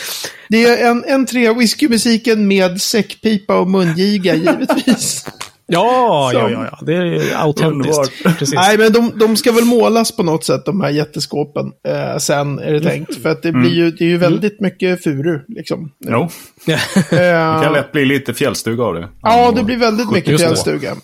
det 0.50 0.66
är 0.66 0.90
en, 0.92 1.04
en 1.08 1.26
trea 1.26 1.54
whisky-musiken 1.54 2.48
med 2.48 2.82
säckpipa 2.82 3.56
och 3.60 3.70
mungiga 3.70 4.36
givetvis. 4.36 5.26
Ja, 5.68 6.32
ja, 6.34 6.42
Som- 6.42 6.52
ja, 6.52 6.68
ja. 6.72 6.80
Det 6.86 6.94
är 6.96 7.36
autentiskt. 7.36 8.54
Nej, 8.56 8.78
men 8.78 8.94
de, 8.94 9.12
de 9.20 9.38
ska 9.38 9.52
väl 9.52 9.66
målas 9.66 10.12
på 10.16 10.24
något 10.24 10.44
sätt, 10.44 10.66
de 10.66 10.82
här 10.82 10.90
jätteskåpen. 10.90 11.66
Eh, 11.88 12.18
sen 12.18 12.60
är 12.60 12.74
det 12.74 12.82
tänkt. 12.82 13.22
För 13.22 13.30
att 13.30 13.44
det 13.44 13.52
blir 13.52 13.74
ju, 13.74 13.92
det 13.92 14.04
är 14.04 14.10
ju 14.10 14.18
väldigt 14.18 14.60
mycket 14.62 15.04
furu, 15.04 15.40
liksom. 15.48 15.92
Jo. 16.00 16.22
Eh, 16.22 16.80
det 17.10 17.60
kan 17.64 17.74
lätt 17.74 17.92
bli 17.92 18.06
lite 18.06 18.34
fjällstuga 18.34 18.84
av 18.84 18.94
det. 18.94 19.08
Ja, 19.22 19.52
det 19.56 19.64
blir 19.64 19.78
väldigt 19.78 20.12
mycket 20.12 20.32
Just 20.32 20.44
det. 20.44 20.48
fjällstuga. 20.48 20.96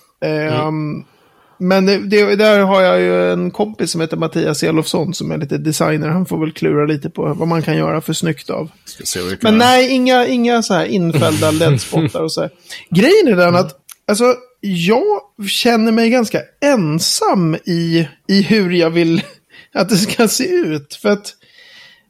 Men 1.62 1.86
det, 1.86 1.98
det, 1.98 2.36
där 2.36 2.60
har 2.60 2.82
jag 2.82 3.00
ju 3.02 3.32
en 3.32 3.52
kompis 3.52 3.92
som 3.92 4.02
heter 4.02 4.18
Mattias 4.18 4.64
Elofsson 4.64 5.14
som 5.14 5.32
är 5.32 5.38
lite 5.38 5.58
designer. 5.58 6.08
Han 6.08 6.26
får 6.26 6.40
väl 6.40 6.52
klura 6.52 6.86
lite 6.86 7.10
på 7.10 7.34
vad 7.34 7.48
man 7.48 7.62
kan 7.62 7.78
göra 7.78 8.02
för 8.02 8.14
snyggt 8.14 8.50
av. 8.50 8.72
Men 9.44 9.58
nej, 9.58 9.90
inga, 9.90 10.28
inga 10.28 10.62
så 10.64 10.74
här 10.74 10.86
infällda 10.86 11.52
LED-spottar 11.60 12.24
och 12.24 12.32
så 12.34 12.42
här. 12.42 12.50
Grejen 12.90 13.28
är 13.28 13.36
den 13.36 13.56
att, 13.56 13.76
alltså, 14.08 14.36
jag 14.60 15.04
känner 15.50 15.92
mig 15.92 16.10
ganska 16.10 16.40
ensam 16.66 17.56
i, 17.56 18.08
i 18.28 18.42
hur 18.42 18.72
jag 18.72 18.90
vill 18.90 19.22
att 19.74 19.90
det 19.90 19.98
ska 19.98 20.28
se 20.28 20.48
ut. 20.50 20.94
För 20.94 21.10
att 21.10 21.34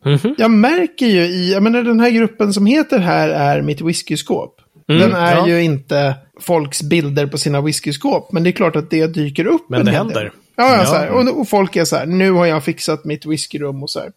Mhm. 0.05 0.35
jag 0.37 0.51
märker 0.51 1.05
ju 1.05 1.21
i, 1.21 1.53
jag 1.53 1.63
menar 1.63 1.83
den 1.83 1.99
här 1.99 2.09
gruppen 2.09 2.53
som 2.53 2.65
heter 2.65 2.99
här 2.99 3.29
är 3.29 3.61
mitt 3.61 3.81
whiskyskåp. 3.81 4.55
den 4.87 5.13
är 5.13 5.35
ja. 5.35 5.47
ju 5.47 5.63
inte 5.63 6.15
folks 6.41 6.81
bilder 6.81 7.27
på 7.27 7.37
sina 7.37 7.61
whiskyskåp, 7.61 8.31
men 8.31 8.43
det 8.43 8.49
är 8.49 8.51
klart 8.51 8.75
att 8.75 8.89
det 8.89 9.07
dyker 9.07 9.45
upp 9.45 9.69
Men 9.69 9.79
en 9.79 9.85
det 9.85 9.91
händer. 9.91 10.23
del. 10.23 10.31
Ja, 10.55 10.77
ja. 10.77 10.85
Så 10.85 10.95
här, 10.95 11.09
och, 11.09 11.39
och 11.39 11.49
folk 11.49 11.75
är 11.75 11.85
så 11.85 11.95
här, 11.95 12.05
nu 12.05 12.31
har 12.31 12.45
jag 12.45 12.63
fixat 12.63 13.05
mitt 13.05 13.25
whiskyrum 13.25 13.83
och 13.83 13.89
så 13.89 13.99
här. 13.99 14.11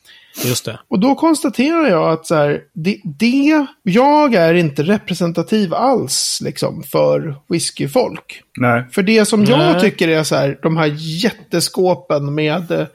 Just 0.44 0.64
det. 0.64 0.78
Och 0.88 0.98
då 0.98 1.14
konstaterar 1.14 1.88
jag 1.88 2.12
att 2.12 2.26
så 2.26 2.34
här, 2.34 2.60
det, 2.72 3.00
det, 3.04 3.66
jag 3.82 4.34
är 4.34 4.54
inte 4.54 4.82
representativ 4.82 5.74
alls 5.74 6.40
liksom 6.44 6.82
för 6.82 7.36
whiskyfolk. 7.48 8.42
Nej. 8.58 8.84
För 8.92 9.02
det 9.02 9.24
som 9.24 9.44
jag 9.44 9.58
Nej. 9.58 9.80
tycker 9.80 10.08
är 10.08 10.22
så 10.22 10.36
här, 10.36 10.58
de 10.62 10.76
här 10.76 10.94
jätteskåpen 10.96 12.34
med 12.34 12.70
eh, 12.70 12.86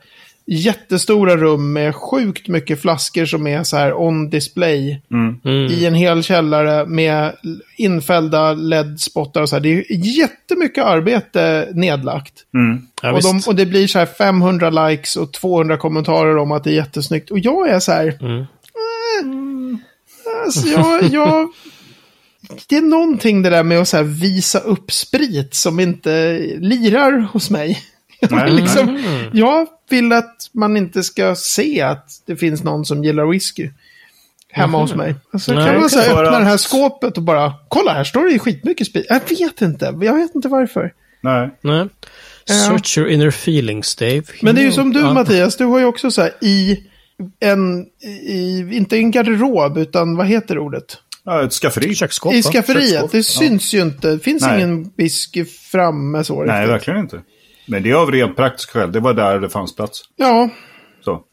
jättestora 0.52 1.38
rum 1.38 1.74
med 1.74 1.96
sjukt 1.96 2.48
mycket 2.48 2.82
flaskor 2.82 3.26
som 3.26 3.48
är 3.48 3.64
så 3.64 3.78
här 3.78 3.94
on 3.94 4.30
display 4.30 5.02
Mm. 5.12 5.40
i 5.72 5.86
en 5.86 5.94
hel 5.94 6.24
källare 6.24 6.86
med 6.86 7.36
infällda 7.78 8.54
LED-spottar 8.54 9.42
och 9.42 9.50
så 9.50 9.56
här. 9.56 9.62
Det 9.62 9.70
är 9.70 9.86
jättemycket 10.20 10.84
arbete 10.84 11.68
nedlagt. 11.74 12.34
Mm. 12.54 12.82
Ja, 13.02 13.14
och, 13.14 13.22
de, 13.22 13.42
och 13.48 13.56
det 13.56 13.66
blir 13.66 13.88
så 13.88 14.00
här 14.00 14.06
500 14.06 14.70
likes 14.70 15.16
och 15.16 15.34
200 15.34 15.78
kommentarer 15.78 16.38
om 16.38 16.52
att 16.52 16.64
det 16.64 16.70
är 16.70 16.76
jättesnyggt. 16.76 17.32
Och 17.32 17.40
jag 17.40 17.70
är 17.70 17.80
så 17.80 17.92
här... 17.92 18.18
Mm. 18.22 18.40
Eh, 18.40 18.46
alltså 20.46 20.68
jag, 20.68 21.04
jag, 21.04 21.50
det 22.68 22.78
är 22.78 22.82
någonting 22.82 23.42
det 23.42 23.50
där 23.50 23.64
med 23.64 23.80
att 23.80 23.88
så 23.88 23.98
här 23.98 24.04
visa 24.04 24.60
upp 24.60 24.92
sprit 24.92 25.54
som 25.54 25.80
inte 25.80 26.38
lirar 26.60 27.28
hos 27.34 27.50
mig. 27.50 27.80
Vill, 28.46 28.56
liksom, 28.56 28.90
Mm. 28.90 29.30
jag 29.34 29.68
vill 29.90 30.12
att 30.14 30.50
man 30.54 30.78
inte 30.78 31.04
ska 31.04 31.36
se 31.36 31.82
att 31.82 32.22
det 32.26 32.36
finns 32.36 32.64
någon 32.64 32.86
som 32.86 33.04
gillar 33.04 33.26
whisky. 33.26 33.70
Hemma 34.52 34.78
hos 34.78 34.96
mig. 34.96 35.16
Alltså, 35.34 35.54
Nej, 35.54 35.66
kan 35.66 35.80
man 35.80 35.90
så 35.90 36.00
här 36.00 36.06
öppna 36.10 36.16
För 36.32 36.40
det 36.40 36.46
här 36.46 36.54
att- 36.54 36.62
skåpet 36.62 37.18
och 37.18 37.24
bara, 37.24 37.54
kolla 37.68 37.94
här 37.94 38.04
står 38.04 38.26
det 38.26 38.32
ju 38.32 38.40
skitmycket 38.40 38.88
sprit. 38.88 39.06
Jag 39.10 39.22
vet 39.30 39.62
inte, 39.62 39.86
jag 40.02 40.16
vet 40.16 40.36
inte 40.36 40.48
varför. 40.48 40.94
Nej. 41.22 41.50
Nej. 41.62 41.88
Search 42.46 42.98
your 42.98 43.10
inner 43.10 43.28
feelings, 43.28 43.96
Dave. 43.96 44.24
Men 44.42 44.56
det 44.56 44.62
är 44.62 44.66
ju 44.66 44.72
som 44.72 44.94
du 44.94 45.00
Ja. 45.00 45.14
Mattias, 45.14 45.56
du 45.58 45.66
har 45.66 45.80
ju 45.80 45.86
också 45.86 46.12
så 46.12 46.22
här 46.22 46.32
i 46.42 46.84
en, 47.40 47.86
i, 48.28 48.60
inte 48.72 48.98
en 48.98 49.12
garderob, 49.12 49.78
utan 49.78 50.16
vad 50.16 50.28
heter 50.28 50.58
ordet? 50.58 50.98
Ja, 51.24 51.44
ett 51.44 51.54
skafferi. 51.54 51.96
Köksskåp, 51.96 52.34
I 52.34 52.44
skafferiet, 52.44 52.90
köksskåp, 52.90 53.12
det 53.12 53.18
ja. 53.18 53.24
syns 53.24 53.74
ju 53.74 53.82
inte. 53.82 54.12
Det 54.12 54.20
finns 54.20 54.42
Nej. 54.44 54.58
ingen 54.58 54.92
whisky 54.98 55.46
framme 55.46 56.24
så 56.24 56.44
Nej, 56.44 56.56
riktigt. 56.60 56.74
verkligen 56.74 57.00
inte. 57.00 57.22
Men 57.70 57.84
det 57.84 57.92
är 57.92 57.96
av 57.96 58.12
rent 58.12 58.36
praktisk 58.36 58.70
skäl. 58.70 58.92
Det 58.92 59.00
var 59.00 59.14
där 59.14 59.40
det 59.40 59.50
fanns 59.50 59.76
plats. 59.76 60.02
Ja, 60.16 60.50
Så. 61.06 61.24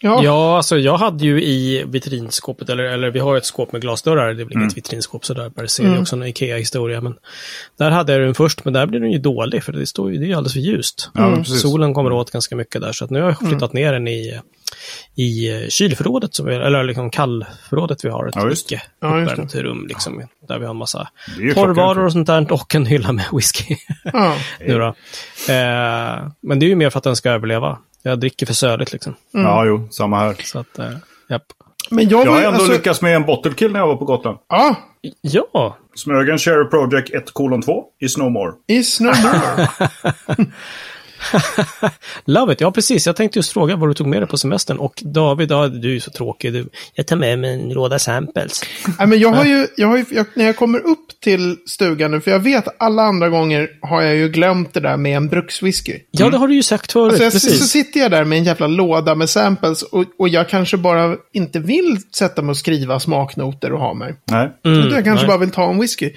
Ja. 0.00 0.20
Ja, 0.24 0.56
alltså 0.56 0.78
jag 0.78 0.96
hade 0.96 1.24
ju 1.24 1.42
i 1.42 1.84
vitrinskåpet, 1.86 2.68
eller, 2.68 2.84
eller 2.84 3.10
vi 3.10 3.18
har 3.18 3.36
ett 3.36 3.44
skåp 3.44 3.72
med 3.72 3.80
glasdörrar, 3.82 4.28
det 4.28 4.44
väl 4.44 4.52
Mm. 4.52 4.62
inget 4.62 4.76
vitrinskåp 4.76 5.24
sådär 5.24 5.50
per 5.50 5.66
se, 5.66 5.82
det 5.82 5.88
är 5.88 6.00
också 6.00 6.16
en 6.16 6.22
Ikea-historia. 6.22 7.00
Men 7.00 7.14
där 7.78 7.90
hade 7.90 8.12
jag 8.12 8.22
den 8.22 8.34
först, 8.34 8.64
men 8.64 8.72
där 8.74 8.86
blir 8.86 9.00
den 9.00 9.10
ju 9.12 9.18
dålig, 9.18 9.64
för 9.64 9.72
det, 9.72 9.86
står 9.86 10.12
ju, 10.12 10.18
det 10.18 10.24
är 10.24 10.28
ju 10.28 10.34
alldeles 10.34 10.52
för 10.52 10.60
ljust. 10.60 11.10
Precis. 11.14 11.62
Solen 11.62 11.94
kommer 11.94 12.12
åt 12.12 12.30
ganska 12.30 12.56
mycket 12.56 12.80
där, 12.80 12.92
så 12.92 13.04
att 13.04 13.10
nu 13.10 13.20
har 13.20 13.28
jag 13.28 13.48
flyttat 13.48 13.72
ner 13.72 13.92
den 13.92 14.08
i, 14.08 14.40
i 15.16 15.66
kylförrådet, 15.70 16.34
som 16.34 16.46
vi, 16.46 16.54
eller 16.54 16.84
liksom 16.84 17.10
kallförrådet 17.10 18.04
vi 18.04 18.08
har, 18.08 18.26
ett 18.26 18.34
Ja, 18.36 18.50
icke 18.52 18.82
Ja, 19.00 19.22
uppvärmt 19.22 19.54
rum, 19.54 19.86
liksom, 19.88 20.22
där 20.48 20.58
vi 20.58 20.64
har 20.64 20.70
en 20.70 20.76
massa 20.78 21.08
torrvaror 21.54 22.04
och 22.04 22.12
sånt 22.12 22.26
där, 22.26 22.52
och 22.52 22.74
en 22.74 22.86
hylla 22.86 23.12
med 23.12 23.24
whisky. 23.32 23.76
ja. 24.12 24.34
nu 24.66 24.78
då. 24.78 24.86
Eh, 25.52 26.28
men 26.42 26.58
det 26.58 26.66
är 26.66 26.68
ju 26.68 26.74
mer 26.76 26.90
för 26.90 26.98
att 26.98 27.04
den 27.04 27.16
ska 27.16 27.30
överleva. 27.30 27.78
Jag 28.02 28.20
dricker 28.20 28.46
för 28.46 28.54
söligt 28.54 28.92
liksom. 28.92 29.14
Ja, 29.30 29.64
jo, 29.64 29.88
samma 29.90 30.18
här. 30.18 30.34
Så 30.44 30.58
att, 30.58 30.78
eh, 30.78 30.90
japp. 31.28 31.42
Men 31.90 32.08
jag 32.08 32.20
Jag 32.20 32.26
var 32.26 32.32
har 32.32 32.42
ändå 32.46 32.58
alltså, 32.58 32.72
lyckats 32.72 33.02
med 33.02 33.16
en 33.16 33.26
bottle 33.26 33.52
kill 33.52 33.72
när 33.72 33.80
jag 33.80 33.86
var 33.86 33.96
på 33.96 34.04
Gotland. 34.04 34.38
Ja, 34.48 34.76
Ja, 35.20 35.76
Smögen 35.94 36.38
Cherry 36.38 36.64
Project 36.70 37.14
1 37.14 37.30
kolon 37.32 37.62
2 37.62 37.84
i 38.00 38.08
Snowmore. 38.08 38.52
i 38.66 38.84
Snowmore. 38.84 39.68
love 42.24 42.52
it. 42.52 42.60
Ja, 42.60 42.72
precis. 42.72 43.06
Jag 43.06 43.16
tänkte 43.16 43.38
just 43.38 43.52
fråga 43.52 43.76
vad 43.76 43.90
du 43.90 43.94
tog 43.94 44.06
med 44.06 44.22
dig 44.22 44.28
på 44.28 44.38
semestern. 44.38 44.78
Och 44.78 45.02
David, 45.04 45.50
ja, 45.50 45.68
du 45.68 45.88
är 45.88 45.92
ju 45.92 46.00
så 46.00 46.10
tråkig. 46.10 46.52
Du, 46.52 46.68
jag 46.94 47.06
tar 47.06 47.16
med 47.16 47.38
mig 47.38 47.54
en 47.54 47.68
låda 47.68 47.98
samples. 47.98 48.62
Nej, 48.98 49.08
men 49.08 49.18
jag 49.18 49.32
har 49.32 49.44
ju, 49.44 49.66
jag 49.76 49.88
har 49.88 49.96
ju 49.96 50.04
jag, 50.10 50.26
när 50.34 50.44
jag 50.44 50.56
kommer 50.56 50.86
upp 50.86 51.20
till 51.20 51.56
stugan 51.66 52.10
nu, 52.10 52.20
för 52.20 52.30
jag 52.30 52.40
vet 52.40 52.64
alla 52.78 53.02
andra 53.02 53.28
gånger 53.28 53.68
har 53.82 54.02
jag 54.02 54.16
ju 54.16 54.28
glömt 54.28 54.74
det 54.74 54.80
där 54.80 54.96
med 54.96 55.16
en 55.16 55.28
brukswhisky. 55.28 55.98
Ja, 56.10 56.30
det 56.30 56.36
har 56.36 56.48
du 56.48 56.54
ju 56.54 56.62
sagt 56.62 56.92
förut. 56.92 57.10
Alltså 57.10 57.24
jag, 57.24 57.32
så 57.32 57.48
precis. 57.48 57.70
sitter 57.70 58.00
jag 58.00 58.10
där 58.10 58.24
med 58.24 58.38
en 58.38 58.44
jävla 58.44 58.66
låda 58.66 59.14
med 59.14 59.30
samples 59.30 59.82
och, 59.82 60.04
och 60.18 60.28
jag 60.28 60.48
kanske 60.48 60.76
bara 60.76 61.16
inte 61.32 61.58
vill 61.58 61.98
sätta 62.14 62.42
mig 62.42 62.50
och 62.50 62.56
skriva 62.56 63.00
smaknoter 63.00 63.72
och 63.72 63.80
ha 63.80 63.94
mig. 63.94 64.14
Nej. 64.24 64.50
Mm, 64.64 64.80
jag 64.80 65.04
kanske 65.04 65.26
nej. 65.26 65.26
bara 65.26 65.38
vill 65.38 65.50
ta 65.50 65.70
en 65.70 65.80
whisky. 65.80 66.10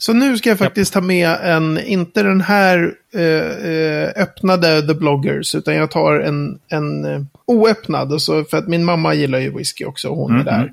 Så 0.00 0.12
nu 0.12 0.38
ska 0.38 0.48
jag 0.48 0.58
faktiskt 0.58 0.92
ta 0.92 1.00
med 1.00 1.36
en, 1.42 1.78
inte 1.80 2.22
den 2.22 2.40
här 2.40 2.92
eh, 3.14 3.70
eh, 3.70 4.08
öppnade 4.22 4.86
The 4.86 4.94
Bloggers, 4.94 5.54
utan 5.54 5.74
jag 5.74 5.90
tar 5.90 6.14
en, 6.20 6.58
en 6.68 7.04
eh, 7.04 7.20
oöppnad. 7.46 8.12
Och 8.12 8.22
så, 8.22 8.44
för 8.44 8.56
att 8.56 8.68
min 8.68 8.84
mamma 8.84 9.14
gillar 9.14 9.38
ju 9.38 9.56
whisky 9.56 9.84
också, 9.84 10.08
hon 10.08 10.30
Mm, 10.30 10.40
är 10.40 10.44
där. 10.50 10.72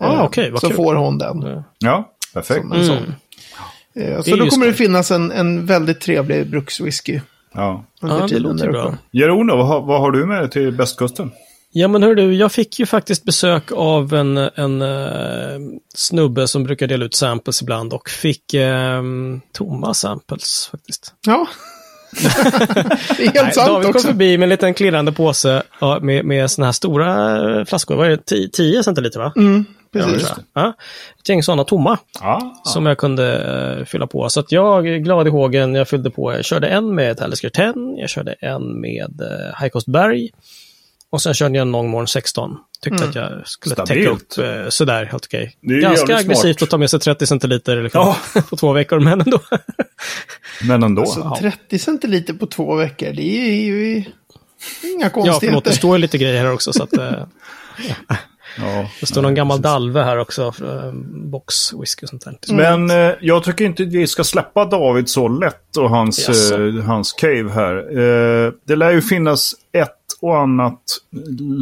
Ah, 0.00 0.22
okej, 0.24 0.50
vad 0.50 0.60
så 0.60 0.66
kul. 0.66 0.76
får 0.76 0.94
hon 0.94 1.18
den. 1.18 1.62
Ja, 1.78 2.10
perfekt. 2.34 2.64
Är 3.94 4.22
Så 4.22 4.36
då 4.36 4.46
kommer 4.46 4.66
det 4.66 4.72
finnas 4.72 5.10
en, 5.10 5.32
en 5.32 5.66
väldigt 5.66 6.00
trevlig 6.00 6.46
brukswhisky 6.46 7.20
Ja. 7.54 7.84
under 8.02 8.20
Ja, 8.20 8.26
det 8.26 8.38
låter 8.38 8.70
bra. 8.72 8.96
då, 9.48 9.56
vad, 9.56 9.66
har- 9.66 9.80
vad 9.82 10.00
har 10.00 10.10
du 10.10 10.26
med 10.26 10.40
dig 10.40 10.50
till 10.50 10.70
västkusten? 10.70 11.30
Ja, 11.76 11.88
men 11.88 12.02
hör 12.02 12.14
du, 12.14 12.34
jag 12.34 12.52
fick 12.52 12.78
ju 12.78 12.86
faktiskt 12.86 13.24
besök 13.24 13.72
av 13.72 14.14
en, 14.14 14.36
en 14.36 14.82
eh, 14.82 15.58
snubbe 15.94 16.48
som 16.48 16.64
brukar 16.64 16.86
dela 16.86 17.04
ut 17.04 17.14
samples 17.14 17.62
ibland 17.62 17.92
och 17.92 18.08
fick 18.10 18.54
eh, 18.54 19.02
tomma 19.52 19.94
samples 19.94 20.68
faktiskt. 20.70 21.14
Ja. 21.26 21.46
det 23.16 23.26
är 23.26 23.42
helt 23.42 23.54
sant 23.54 23.68
David 23.68 23.82
kom 23.86 23.90
också. 23.96 24.06
förbi 24.06 24.38
med 24.38 24.46
en 24.46 24.50
liten 24.50 24.74
klirrande 24.74 25.12
påse 25.12 25.62
ja, 25.80 25.98
med, 26.02 26.24
med 26.24 26.50
såna 26.50 26.66
här 26.66 26.72
stora 26.72 27.66
flaskor. 27.66 27.96
Vad 27.96 28.06
är 28.06 28.10
det? 28.10 28.24
10 28.26 28.48
10 28.48 28.82
centiliter 28.82 29.20
va? 29.20 29.32
Mm, 29.36 29.64
Ja, 29.92 30.02
precis. 30.04 30.28
jag. 30.36 30.64
ja, 30.64 30.74
ett 31.20 31.28
gäng 31.28 31.42
sådana 31.42 31.64
tomma 31.64 31.98
Ja. 32.20 32.62
som 32.64 32.86
jag 32.86 32.98
kunde 32.98 33.42
eh, 33.78 33.84
fylla 33.84 34.06
på. 34.06 34.28
Så 34.28 34.40
att 34.40 34.52
jag 34.52 35.04
glad 35.04 35.26
i 35.26 35.30
hågen, 35.30 35.74
jag 35.74 35.88
fyllde 35.88 36.10
på. 36.10 36.32
Jag 36.32 36.44
körde 36.44 36.66
en 36.68 36.94
med 36.94 37.18
Talisker 37.18 37.48
10, 37.48 37.72
jag 38.00 38.10
körde 38.10 38.32
en 38.32 38.80
med 38.80 39.20
uh, 39.20 39.60
High 39.62 39.68
Coast 39.70 39.86
Berg 39.86 40.30
och 41.14 41.22
sen 41.22 41.34
körde 41.34 41.54
jag 41.54 41.62
en 41.62 41.72
Longmorn 41.72 42.06
16. 42.06 42.56
Tyckte 42.82 43.04
att 43.04 43.14
jag 43.14 43.30
skulle 43.48 43.74
täcka 43.74 43.86
Stabilt. 43.86 44.38
upp 44.38 44.44
uh, 44.44 44.68
sådär 44.68 45.04
helt 45.04 45.24
okej. 45.26 45.56
Det 45.60 45.72
är 45.72 45.76
ju 45.76 45.80
Ganska 45.82 46.16
aggressivt 46.16 46.58
smart. 46.58 46.62
att 46.62 46.70
ta 46.70 46.78
med 46.78 46.90
sig 46.90 47.00
30 47.00 47.26
centiliter 47.26 47.82
liksom, 47.82 48.14
på 48.50 48.56
två 48.56 48.72
veckor, 48.72 49.00
men 49.00 49.20
ändå. 49.20 49.38
Men 50.68 50.82
ändå. 50.82 51.06
Så 51.06 51.20
Ja. 51.20 51.36
30 51.40 51.78
centiliter 51.78 52.34
på 52.34 52.46
två 52.46 52.74
veckor, 52.74 53.12
det 53.12 53.22
är 53.22 53.54
ju 53.66 53.96
inga 53.96 54.04
ja, 55.00 55.08
konstigheter. 55.10 55.46
förlåt, 55.46 55.64
det 55.64 55.72
står 55.72 55.96
ju 55.96 56.00
lite 56.00 56.18
grejer 56.18 56.42
här 56.44 56.52
också. 56.52 56.72
Så 56.72 56.82
att, 56.82 56.92
eh, 56.96 57.12
Ja. 58.58 58.88
Det 59.00 59.06
står 59.06 59.22
någon 59.22 59.34
gammal 59.34 59.62
dalve 59.62 60.02
här 60.02 60.18
också. 60.18 60.42
eh, 60.42 60.92
Box 61.30 61.72
whisky 61.72 62.04
och 62.06 62.08
sånt 62.10 62.24
där. 62.24 62.54
Men 62.54 62.90
eh, 62.90 63.12
jag 63.20 63.44
tycker 63.44 63.64
inte 63.64 63.84
vi 63.84 64.06
ska 64.06 64.24
släppa 64.24 64.64
David 64.64 65.08
så 65.08 65.28
lätt 65.28 65.76
och 65.76 65.90
hans, 65.90 66.28
Jaså. 66.28 66.66
eh, 66.66 66.74
hans 66.84 67.12
cave 67.12 67.50
här. 67.54 67.76
Eh, 67.98 68.52
det 68.66 68.76
lär 68.76 68.90
ju 68.90 69.02
finnas 69.02 69.54
ett 69.72 70.03
och 70.24 70.38
annat 70.38 70.82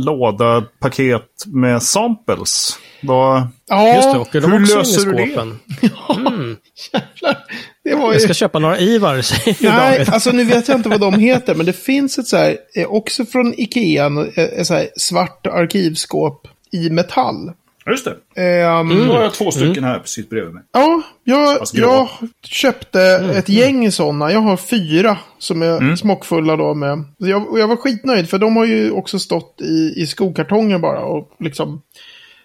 låda 0.04 0.64
paket 0.80 1.44
med 1.46 1.82
samples. 1.82 2.78
Vad, 3.02 3.48
Ja, 3.68 3.94
Just 3.96 4.12
det, 4.12 4.18
åker 4.18 4.40
de 4.40 4.52
hur 4.52 4.60
också 4.62 4.72
in 4.72 4.78
i 4.78 4.78
löser 4.78 5.06
du 5.06 5.12
det? 5.12 5.22
jävlar. 6.92 7.44
Det 7.84 7.94
var 7.94 8.08
ju... 8.08 8.12
Jag 8.12 8.22
ska 8.22 8.34
köpa 8.34 8.58
några 8.58 8.78
Ivar, 8.78 9.22
säger 9.22 9.56
Nej, 9.60 9.98
David. 9.98 10.08
alltså 10.14 10.30
nu 10.30 10.44
vet 10.44 10.68
jag 10.68 10.78
inte 10.78 10.88
vad 10.88 11.00
de 11.00 11.14
heter, 11.14 11.54
men 11.54 11.66
det 11.66 11.72
finns 11.72 12.18
ett 12.18 12.26
så 12.26 12.36
här, 12.36 12.56
eh, 12.74 12.86
också 12.86 13.24
från 13.24 13.54
Ikea, 13.60 14.06
eh, 14.06 14.44
ett 14.44 14.66
så 14.66 14.74
här 14.74 14.88
svart 14.96 15.46
arkivskåp 15.46 16.48
i 16.72 16.90
metall. 16.90 17.52
Just 17.90 18.04
det. 18.34 18.42
Ehm, 18.42 18.88
Nu 18.88 19.06
har 19.06 19.22
jag 19.22 19.34
två 19.34 19.50
stycken 19.50 19.84
här 19.84 19.98
precis 19.98 20.28
bredvid 20.28 20.54
mig. 20.54 20.62
Ja, 20.72 21.02
jag, 21.24 21.58
jag 21.72 22.08
köpte 22.42 23.00
ett 23.34 23.48
gäng 23.48 23.92
sådana. 23.92 24.32
Jag 24.32 24.40
har 24.40 24.56
fyra 24.56 25.18
som 25.38 25.62
är 25.62 25.96
smockfulla 25.96 26.56
då 26.56 26.74
med. 26.74 27.04
Jag, 27.18 27.48
och 27.50 27.58
jag 27.58 27.68
var 27.68 27.76
skitnöjd 27.76 28.28
för 28.30 28.38
de 28.38 28.56
har 28.56 28.64
ju 28.64 28.90
också 28.90 29.18
stått 29.18 29.60
i, 29.60 30.02
i 30.02 30.06
skokartonger 30.06 30.78
bara. 30.78 31.00
Och 31.00 31.30
liksom, 31.38 31.82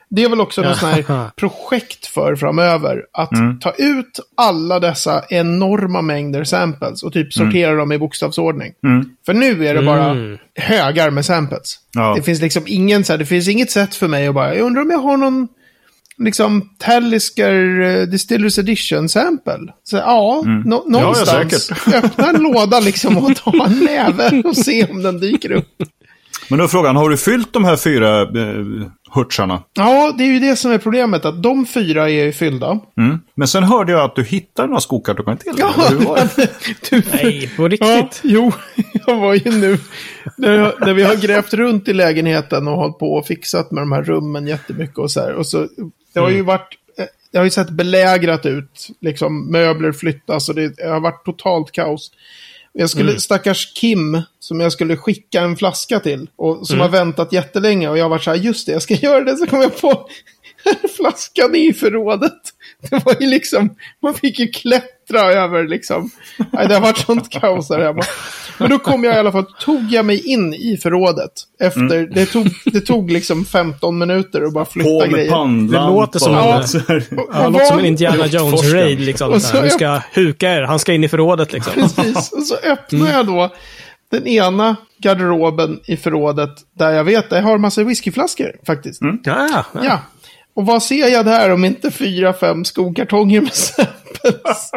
det 0.10 0.24
är 0.24 0.30
väl 0.30 0.42
också 0.42 0.62
något 0.62 0.78
sånt 0.78 1.08
här 1.08 1.30
projekt 1.36 2.06
för 2.08 2.36
framöver. 2.36 3.04
Att 3.14 3.30
ta 3.62 3.72
ut 3.78 4.20
alla 4.38 4.80
dessa 4.80 5.24
enorma 5.30 6.02
mängder 6.02 6.44
samples 6.44 7.04
och 7.04 7.14
typ 7.14 7.34
sortera 7.34 7.76
dem 7.76 7.92
i 7.92 7.98
bokstavsordning. 7.98 8.74
För 9.26 9.34
nu 9.34 9.68
är 9.68 9.74
det 9.74 9.82
bara 9.82 10.10
Mm. 10.12 10.38
högar 10.56 11.10
med 11.10 11.26
samples. 11.26 11.76
Ja. 11.94 12.14
Det 12.18 12.22
finns 12.24 12.42
liksom 12.42 12.64
ingen 12.66 13.04
så 13.04 13.14
här, 13.14 13.18
det 13.18 13.26
finns 13.26 13.48
inget 13.48 13.72
sätt 13.72 13.96
för 13.96 14.08
mig 14.08 14.28
att 14.28 14.36
bara, 14.36 14.56
jag 14.56 14.66
undrar 14.66 14.82
om 14.82 14.90
jag 14.92 14.98
har 15.00 15.18
någon 15.18 15.48
liksom 16.18 16.70
Talisker 16.78 17.82
eh, 17.82 18.02
Distillers 18.08 18.60
Edition 18.60 19.10
sample. 19.10 19.60
Så, 19.84 19.96
ja, 19.98 20.44
Ja, 20.46 20.62
ja, 20.66 20.84
någonstans. 20.88 21.72
Öppna 21.94 22.30
en 22.30 22.36
låda 22.44 22.80
liksom 22.80 23.18
och 23.18 23.36
ta 23.36 23.66
en 23.66 23.80
näve 23.80 24.42
och 24.46 24.58
se 24.58 24.86
om 24.92 25.04
den 25.04 25.20
dyker 25.20 25.52
upp. 25.52 25.68
Men 26.50 26.60
då 26.60 26.63
är 26.63 26.67
frågan, 26.67 26.96
har 26.96 27.10
du 27.10 27.17
fyllt 27.17 27.53
de 27.53 27.65
här 27.65 27.75
fyra 27.75 28.22
eh, 28.22 28.88
hurtsarna? 29.12 29.63
Ja, 29.74 30.13
det 30.17 30.24
är 30.24 30.27
ju 30.27 30.39
det 30.39 30.56
som 30.56 30.72
är 30.72 30.77
problemet, 30.77 31.25
att 31.25 31.44
de 31.44 31.65
fyra 31.65 32.03
är 32.10 32.25
ju 32.25 32.32
fyllda. 32.32 32.79
Mm. 32.98 33.20
Men 33.36 33.48
sen 33.48 33.63
hörde 33.63 33.91
jag 33.91 34.01
att 34.01 34.15
du 34.15 34.24
hittade 34.24 34.67
några 34.67 34.82
skokartonger 34.82 35.36
till. 35.38 35.53
Ja, 35.58 35.74
eller 35.74 36.00
hur 36.00 36.06
var 36.06 36.17
det? 36.36 36.50
du, 36.89 37.01
Nej, 37.13 37.51
på 37.58 37.63
Ja, 37.63 37.67
riktigt. 37.67 38.22
jo, 38.24 38.51
jag 39.08 39.15
var 39.15 39.34
ju 39.34 39.51
nu, 39.51 39.77
när, 40.38 40.86
när 40.86 40.94
vi 40.94 41.03
har 41.03 41.15
grävt 41.15 41.53
runt 41.53 41.88
i 41.88 41.94
lägenheten 41.94 42.67
och 42.67 42.77
hållit 42.77 43.00
på 43.00 43.13
och 43.13 43.25
fixat 43.25 43.72
med 43.72 43.82
de 43.82 43.91
här 43.91 44.03
rummen 44.03 44.48
jättemycket 44.48 44.98
och 44.98 45.12
så 45.12 45.20
här. 45.22 45.34
Och 45.34 45.48
så, 45.48 45.67
det 46.13 46.20
har 46.20 46.29
ju 46.29 46.41
varit, 46.41 46.70
eh, 47.00 47.06
det 47.32 47.38
har 47.38 47.46
ju 47.46 47.51
sett 47.51 47.70
belägrat 47.70 48.46
ut, 48.46 48.88
liksom 49.01 49.51
möbler 49.51 49.91
flyttas 49.91 50.50
och 50.50 50.56
det 50.56 50.84
har 50.84 51.00
varit 51.00 51.25
totalt 51.25 51.72
kaos. 51.72 52.12
Jag 52.80 52.90
skulle, 52.90 53.20
stackars 53.20 53.74
Kim, 53.74 54.22
som 54.40 54.60
jag 54.60 54.72
skulle 54.72 54.98
skicka 54.98 55.42
en 55.42 55.58
flaska 55.58 56.00
till, 56.00 56.30
och 56.36 56.68
som 56.68 56.80
har 56.80 56.90
väntat 56.90 57.34
jättelänge, 57.34 57.90
och 57.90 57.98
jag 57.98 58.10
var 58.10 58.20
så 58.20 58.30
här, 58.30 58.38
just 58.38 58.66
det, 58.66 58.72
jag 58.72 58.82
ska 58.82 58.94
göra 59.02 59.24
det, 59.24 59.38
så 59.38 59.48
kom 59.48 59.62
jag 59.62 59.82
på, 59.82 60.10
flaskan 60.98 61.56
i 61.56 61.74
förrådet. 61.74 62.42
Det 62.90 63.06
var 63.06 63.16
ju 63.20 63.28
liksom, 63.28 63.76
man 64.04 64.14
fick 64.14 64.40
ju 64.40 64.48
klättra 64.48 65.22
över 65.22 65.68
liksom. 65.68 66.10
Nej, 66.52 66.68
det 66.68 66.74
har 66.74 66.82
varit 66.82 66.98
sånt 66.98 67.30
kaos 67.30 67.70
här 67.70 67.80
hemma. 67.80 68.04
Men 68.58 68.70
då 68.70 68.80
kom 68.80 69.04
jag 69.04 69.16
i 69.16 69.18
alla 69.18 69.32
fall, 69.32 69.46
tog 69.60 69.84
jag 69.92 70.06
mig 70.06 70.28
in 70.28 70.54
i 70.54 70.78
förrådet. 70.84 71.32
Efter, 71.60 72.14
det, 72.14 72.26
tog, 72.26 72.48
det 72.66 72.82
tog 72.82 73.12
liksom 73.12 73.46
15 73.46 73.98
minuter 73.98 74.42
att 74.42 74.54
bara 74.54 74.66
flytta 74.66 74.90
På 74.90 75.00
med 75.00 75.10
grejer. 75.10 75.68
Det 75.72 75.78
låter 75.78 76.20
som 76.20 76.36
och 76.36 76.40
en- 76.40 76.82
här. 76.88 77.04
Och- 77.18 77.30
Ja, 77.34 77.46
och 77.46 77.52
låter 77.52 77.66
som 77.66 77.80
en 77.80 77.86
Indiana 77.86 78.26
Jones-raid 78.28 79.00
liksom. 79.00 79.32
Och 79.34 79.42
Så 79.42 79.58
jag- 79.58 79.72
ska 79.72 79.86
jag 79.86 80.02
huka 80.14 80.54
er, 80.54 80.62
han 80.62 80.80
ska 80.80 80.94
in 80.94 81.04
i 81.04 81.10
förrådet 81.10 81.54
liksom. 81.54 81.74
Precis, 81.74 82.32
och 82.32 82.44
så 82.44 82.56
öppnar 82.64 83.12
jag 83.12 83.26
då 83.26 83.50
den 84.12 84.28
ena 84.28 84.76
garderoben 84.98 85.80
i 85.86 85.98
förrådet 85.98 86.50
där 86.78 86.92
jag 86.92 87.04
vet 87.04 87.26
att 87.26 87.32
jag 87.38 87.44
har 87.44 87.58
massa 87.58 87.84
whiskyflaskor 87.84 88.52
faktiskt. 88.66 89.02
Ja, 89.24 89.66
ja. 89.74 89.82
Ja. 89.84 90.00
Och 90.58 90.66
vad 90.66 90.84
ser 90.84 91.08
jag 91.08 91.26
där 91.26 91.50
om 91.54 91.66
inte 91.66 91.92
fyra, 91.92 92.34
fem 92.34 92.66
skokartonger 92.66 93.42
med 93.42 93.54
samples? 93.54 94.72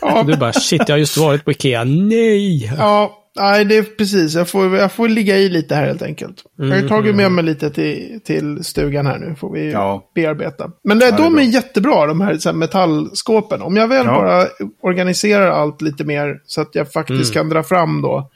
ja, 0.00 0.22
Du 0.22 0.36
bara 0.36 0.52
shit, 0.52 0.82
jag 0.86 0.94
har 0.94 0.98
just 0.98 1.16
varit 1.16 1.44
på 1.44 1.50
Ikea. 1.50 1.84
Nej! 1.84 2.72
ja, 2.78 3.18
nej, 3.36 3.64
det 3.64 3.76
är 3.76 3.82
precis. 3.82 4.34
Jag 4.34 4.48
får, 4.48 4.76
jag 4.76 4.92
får 4.92 5.08
ligga 5.08 5.36
i 5.36 5.48
lite 5.48 5.74
här 5.74 5.86
helt 5.86 6.02
enkelt. 6.02 6.44
Jag 6.56 6.66
har 6.68 6.76
ju 6.76 6.88
tagit 6.88 7.14
med 7.14 7.32
mig 7.32 7.44
lite 7.44 7.70
till, 7.70 8.20
till 8.24 8.64
stugan 8.64 9.06
här 9.06 9.18
nu. 9.18 9.34
Får 9.40 9.52
vi 9.52 9.72
Ja. 9.72 10.10
bearbeta. 10.14 10.70
Men 10.84 10.98
det, 10.98 11.06
det 11.06 11.12
är 11.14 11.18
de 11.18 11.32
bra. 11.34 11.42
är 11.42 11.46
jättebra, 11.46 12.06
de 12.06 12.20
här, 12.20 12.38
så 12.38 12.48
här 12.48 12.56
metallskåpen. 12.56 13.62
Om 13.62 13.76
jag 13.76 13.88
väl 13.88 14.06
Ja. 14.06 14.12
bara 14.12 14.46
organiserar 14.82 15.50
allt 15.50 15.82
lite 15.82 16.04
mer 16.04 16.40
så 16.46 16.60
att 16.60 16.74
jag 16.74 16.92
faktiskt 16.92 17.34
kan 17.34 17.48
dra 17.48 17.62
fram 17.62 18.02
då. 18.02 18.30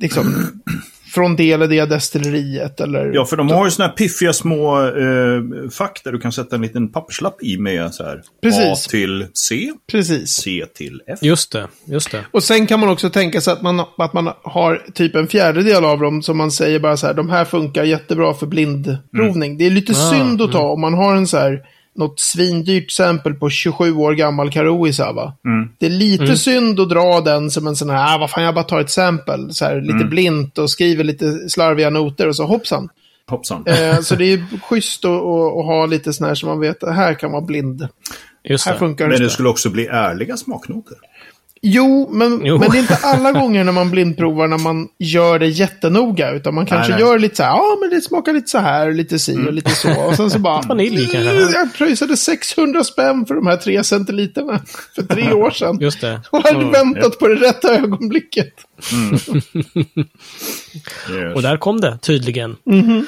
Liksom, 0.00 0.46
från 1.14 1.36
det 1.36 1.52
eller 1.52 1.68
det 1.68 1.84
destilleriet 1.84 2.80
eller... 2.80 3.12
Ja, 3.14 3.24
för 3.24 3.36
de 3.36 3.48
har 3.50 3.64
ju 3.64 3.70
såna 3.70 3.88
här 3.88 3.94
piffiga 3.94 4.32
små 4.32 4.80
eh, 4.86 5.70
fack 5.70 6.00
där 6.04 6.12
du 6.12 6.18
kan 6.18 6.32
sätta 6.32 6.56
en 6.56 6.62
liten 6.62 6.92
papperslapp 6.92 7.42
i 7.42 7.58
med 7.58 7.94
så 7.94 8.04
här. 8.04 8.22
Precis. 8.42 8.86
A 8.86 8.90
till 8.90 9.26
C, 9.34 9.72
Precis. 9.92 10.30
C 10.30 10.64
till 10.74 11.02
F. 11.06 11.18
Just 11.22 11.52
det, 11.52 11.68
just 11.84 12.10
det. 12.10 12.24
Och 12.30 12.42
sen 12.42 12.66
kan 12.66 12.80
man 12.80 12.88
också 12.88 13.10
tänka 13.10 13.40
sig 13.40 13.52
att 13.52 13.62
man, 13.62 13.80
att 13.98 14.12
man 14.12 14.30
har 14.42 14.82
typ 14.94 15.14
en 15.14 15.28
fjärdedel 15.28 15.84
av 15.84 16.00
dem 16.00 16.22
som 16.22 16.36
man 16.36 16.50
säger 16.50 16.78
bara 16.78 16.96
så 16.96 17.06
här, 17.06 17.14
de 17.14 17.30
här 17.30 17.44
funkar 17.44 17.84
jättebra 17.84 18.34
för 18.34 18.46
blindprovning. 18.46 19.58
Det 19.58 19.66
är 19.66 19.70
lite 19.70 19.92
Ah, 19.92 20.10
synd 20.10 20.42
att 20.42 20.52
ta 20.52 20.60
om 20.62 20.80
man 20.80 20.94
har 20.94 21.16
en 21.16 21.26
så 21.26 21.36
här, 21.38 21.60
något 21.94 22.20
svindyrt 22.20 22.84
exempel 22.84 23.34
på 23.34 23.50
27 23.50 23.94
år 23.94 24.12
gammal 24.14 24.50
Karoisa 24.50 25.12
va. 25.12 25.36
Det 25.78 25.86
är 25.86 25.90
lite 25.90 26.36
synd 26.36 26.80
att 26.80 26.88
dra 26.88 27.20
den 27.20 27.50
som 27.50 27.66
en 27.66 27.76
sån 27.76 27.90
här, 27.90 28.14
ah, 28.14 28.18
vad 28.18 28.30
fan 28.30 28.44
jag 28.44 28.54
bara 28.54 28.64
tar 28.64 28.80
ett 28.80 28.90
sample, 28.90 29.46
så 29.50 29.64
här 29.64 29.80
lite 29.80 30.04
blint 30.04 30.58
och 30.58 30.70
skriver 30.70 31.04
lite 31.04 31.48
slarviga 31.48 31.90
noter 31.90 32.28
och 32.28 32.36
så 32.36 32.44
hoppsan. 32.44 32.88
Hoppsan. 33.26 33.64
Eh, 33.66 34.00
så 34.00 34.14
det 34.16 34.24
är 34.24 34.60
schysst 34.62 35.04
att, 35.04 35.10
ha 35.66 35.86
lite 35.86 36.12
sån 36.12 36.26
här 36.26 36.34
som 36.34 36.48
man 36.48 36.60
vet, 36.60 36.82
att 36.82 36.94
här 36.94 37.14
kan 37.14 37.32
vara 37.32 37.42
blind. 37.42 37.88
Just 38.44 38.66
Här 38.66 38.72
det. 38.72 38.78
funkar 38.78 39.08
Men 39.08 39.18
det. 39.18 39.24
det 39.24 39.30
skulle 39.30 39.48
också 39.48 39.70
bli 39.70 39.86
ärliga 39.86 40.36
smaknoter. 40.36 40.96
Jo 41.64 42.08
men, 42.12 42.40
Jo. 42.44 42.58
men 42.58 42.70
det 42.70 42.76
är 42.78 42.80
inte 42.80 42.98
alla 43.02 43.32
gånger 43.32 43.64
när 43.64 43.72
man 43.72 43.90
blindprovar 43.90 44.48
när 44.48 44.58
man 44.58 44.88
gör 44.98 45.38
det 45.38 45.46
jättenoga. 45.46 46.30
Utan 46.30 46.54
man 46.54 46.66
kanske 46.66 46.92
nej. 46.92 47.00
gör 47.00 47.18
lite 47.18 47.36
så 47.36 47.42
här, 47.42 47.50
ja 47.50 47.76
men 47.80 47.90
det 47.90 48.00
smakar 48.00 48.32
lite 48.32 48.50
så 48.50 48.58
här, 48.58 48.92
lite 48.92 49.18
si 49.18 49.36
och 49.48 49.52
lite 49.52 49.70
så. 49.70 50.00
Och 50.00 50.14
sen 50.16 50.30
så 50.30 50.38
bara, 50.38 50.60
Vanilj 50.68 51.08
kanske. 51.08 51.30
"Mm, 51.30 51.52
jag 51.52 51.74
pröjsade 51.74 52.16
600 52.16 52.84
spänn 52.84 53.26
för 53.26 53.34
de 53.34 53.46
här 53.46 53.56
tre 53.56 53.84
centiliterna 53.84 54.60
för 54.94 55.02
tre 55.02 55.32
år 55.32 55.50
sedan. 55.50 55.78
Just 55.80 56.00
det. 56.00 56.20
Och 56.30 56.42
hade 56.42 56.64
väntat 56.64 57.18
på 57.18 57.28
det 57.28 57.34
rätta 57.34 57.74
ögonblicket. 57.76 58.52
Yes. 61.10 61.34
Och 61.34 61.42
där 61.42 61.56
kom 61.56 61.80
det 61.80 61.98
tydligen. 62.02 62.56
Mhm. 62.64 63.06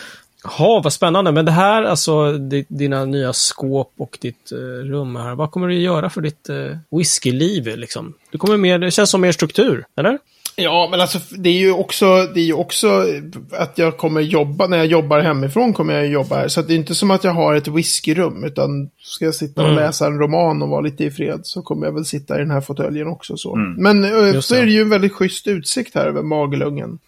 Ja, 0.59 0.81
vad 0.85 0.93
spännande. 0.93 1.33
Men 1.33 1.45
det 1.45 1.51
här, 1.53 1.83
alltså 1.83 2.33
di- 2.33 2.67
dina 2.69 3.05
nya 3.05 3.33
skåp 3.33 3.93
och 3.99 4.19
ditt 4.21 4.53
eh, 4.53 4.57
rum 4.89 5.17
här. 5.17 5.35
Vad 5.35 5.51
kommer 5.51 5.69
du 5.69 5.75
göra 5.79 6.11
för 6.11 6.21
ditt 6.21 6.51
uh, 6.51 6.77
whiskyliv 6.99 7.77
liksom? 7.77 8.15
Du 8.31 8.39
kommer 8.39 8.57
mer, 8.57 8.79
det 8.79 8.91
känns 8.91 9.11
som 9.11 9.21
mer 9.21 9.33
struktur, 9.33 9.85
eller? 9.97 10.19
Ja, 10.57 10.89
men 10.91 11.01
alltså 11.01 11.19
det 11.39 11.49
är 11.49 11.59
ju 11.59 11.73
också, 11.73 12.07
det 12.35 12.41
är 12.41 12.45
ju 12.45 12.53
också 12.53 13.05
att 13.53 13.79
jag 13.79 13.97
kommer 13.99 14.21
jobba, 14.21 14.67
när 14.67 14.77
jag 14.77 14.87
jobbar 14.87 15.21
hemifrån 15.21 15.73
kommer 15.73 15.95
jag 15.95 16.07
jobba 16.07 16.37
här. 16.37 16.49
Så 16.49 16.61
att 16.61 16.69
det 16.69 16.75
är 16.75 16.77
inte 16.77 16.95
som 16.95 17.11
att 17.11 17.25
jag 17.25 17.33
har 17.33 17.55
ett 17.55 17.69
whiskyrum, 17.69 18.45
utan 18.45 18.91
ska 19.03 19.25
jag 19.25 19.35
sitta 19.35 19.63
och 19.63 19.69
Mm. 19.69 19.81
läsa 19.83 20.07
en 20.07 20.19
roman 20.19 20.63
och 20.63 20.69
vara 20.69 20.81
lite 20.81 21.05
i 21.05 21.11
fred 21.11 21.41
så 21.43 21.63
kommer 21.63 21.87
jag 21.87 21.93
väl 21.95 22.05
sitta 22.05 22.37
i 22.37 22.39
den 22.39 22.51
här 22.51 22.61
fåtöljen 22.61 23.09
också. 23.09 23.37
Så. 23.37 23.57
Men 23.57 24.05
eh, 24.05 24.35
Just 24.35 24.49
så 24.49 24.55
det. 24.55 24.61
är 24.61 24.65
det 24.67 24.73
ju 24.73 24.81
en 24.83 24.91
väldigt 24.91 25.13
schysst 25.13 25.47
utsikt 25.47 25.95
här 25.95 26.07
över 26.07 26.23
Magelungen. 26.23 26.99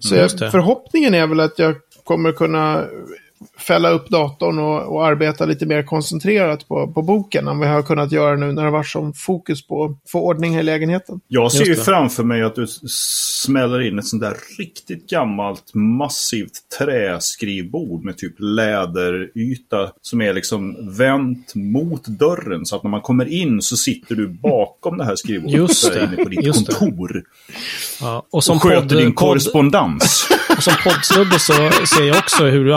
Så 0.00 0.14
jag, 0.14 0.30
förhoppningen 0.30 1.14
är 1.14 1.26
väl 1.26 1.40
att 1.40 1.58
jag 1.58 1.74
kommer 2.06 2.32
kunna 2.32 2.84
fälla 3.58 3.90
upp 3.90 4.08
datorn 4.08 4.58
och, 4.58 4.94
och 4.94 5.06
arbeta 5.06 5.44
lite 5.46 5.66
mer 5.66 5.82
koncentrerat 5.82 6.68
på, 6.68 6.92
på 6.92 7.02
boken 7.02 7.48
än 7.48 7.60
jag 7.60 7.68
har 7.68 7.82
kunnat 7.82 8.12
göra 8.12 8.36
nu 8.36 8.52
när 8.52 8.64
det 8.64 8.70
varit 8.70 8.86
som 8.86 9.12
fokus 9.12 9.66
på 9.66 9.84
att 9.84 10.10
få 10.10 10.20
ordning 10.20 10.54
i 10.56 10.62
lägenheten. 10.62 11.20
Jag 11.28 11.52
ser 11.52 11.64
ju 11.64 11.74
framför 11.76 12.24
mig 12.24 12.42
att 12.42 12.54
du 12.54 12.66
smäller 13.46 13.80
in 13.80 13.98
ett 13.98 14.06
sånt 14.06 14.22
där 14.22 14.36
riktigt 14.58 15.10
gammalt 15.10 15.74
massivt 15.74 16.52
träskrivbord 16.78 18.04
med 18.04 18.16
typ 18.18 18.34
läderyta 18.38 19.90
som 20.02 20.20
är 20.20 20.34
liksom 20.34 20.76
vänt 20.96 21.54
mot 21.54 22.04
dörren. 22.06 22.66
Så 22.66 22.76
att 22.76 22.82
när 22.82 22.90
man 22.90 23.00
kommer 23.00 23.32
in 23.32 23.62
så 23.62 23.76
sitter 23.76 24.14
du 24.14 24.26
bakom 24.28 24.98
det 24.98 25.04
här 25.04 25.16
skrivbordet 25.16 25.56
Just 25.56 25.92
det, 25.94 26.04
inne 26.04 26.16
på 26.24 26.28
ditt 26.28 26.44
just 26.44 26.66
det. 26.66 26.72
kontor. 26.74 27.22
Ja. 28.00 28.26
Och 28.30 28.44
som 28.44 28.56
Och 28.56 28.62
sköter 28.62 28.80
podd- 28.82 28.98
din 28.98 29.06
podd- 29.08 29.14
korrespondens. 29.14 30.28
Och 30.56 30.62
som 30.62 30.74
poddsnubbe 30.84 31.38
så 31.38 31.52
ser 31.86 32.04
jag 32.04 32.16
också 32.18 32.44
hur 32.44 32.64
du, 32.64 32.74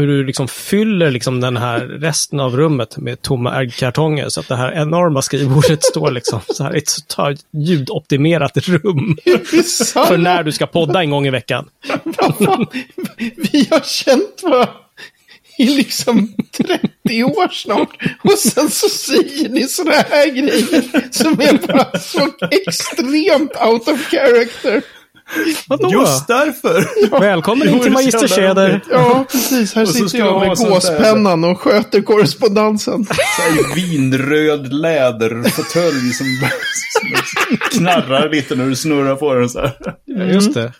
hur 0.00 0.06
du 0.06 0.24
liksom 0.24 0.48
fyller 0.48 1.10
liksom 1.10 1.40
den 1.40 1.56
här 1.56 1.80
resten 1.80 2.40
av 2.40 2.56
rummet 2.56 2.96
med 2.96 3.22
tomma 3.22 3.62
äggkartonger. 3.62 4.28
Så 4.28 4.40
att 4.40 4.48
det 4.48 4.56
här 4.56 4.72
enorma 4.72 5.22
skrivbordet 5.22 5.84
står 5.90 6.10
liksom 6.10 6.40
så 6.48 6.64
här 6.64 6.76
i 6.76 6.78
ett 6.78 7.44
ljudoptimerat 7.50 8.56
rum. 8.56 9.16
För 9.94 10.16
när 10.16 10.42
du 10.42 10.52
ska 10.52 10.66
podda 10.66 11.00
en 11.00 11.10
gång 11.10 11.26
i 11.26 11.30
veckan. 11.30 11.68
Vi 13.36 13.68
har 13.70 13.80
känt 13.80 14.42
varandra 14.42 14.68
i 15.58 15.66
liksom 15.66 16.34
30 16.56 17.24
år 17.24 17.48
snart. 17.52 17.96
Och 18.24 18.38
sen 18.38 18.70
så 18.70 18.88
säger 18.88 19.48
ni 19.48 19.68
sådana 19.68 20.04
här 20.10 20.26
grejer 20.30 21.12
som 21.12 21.40
är 21.40 21.66
bara 21.66 21.98
så 21.98 22.30
extremt 22.50 23.52
out 23.66 23.88
of 23.88 24.10
character. 24.10 24.82
Vadå? 25.68 25.92
Just 25.92 26.26
därför! 26.28 27.20
Välkommen 27.20 27.68
in 27.68 27.80
till 27.80 27.92
det 27.92 28.00
är 28.00 28.10
så 28.10 28.18
Magister 28.18 28.40
jävla 28.40 28.54
Tjäder. 28.54 28.70
roligt. 28.70 28.86
Ja, 28.90 29.24
precis. 29.30 29.74
Här 29.74 29.86
sitter 29.86 30.18
jag 30.18 30.40
med 30.40 30.56
gåspennan 30.56 31.44
och 31.44 31.60
sköter 31.60 32.02
korrespondensen. 32.02 33.04
Så 33.36 33.74
vinröd 33.74 34.72
läderfåtölj 34.72 36.12
som, 36.12 36.26
som 36.92 37.56
knarrar 37.70 38.28
lite 38.30 38.54
när 38.54 38.66
du 38.66 38.76
snurrar 38.76 39.16
på 39.16 39.34
den 39.34 39.48
så 39.48 39.60
här. 39.60 39.72
Ja, 40.04 40.24
Just 40.24 40.54
det. 40.54 40.72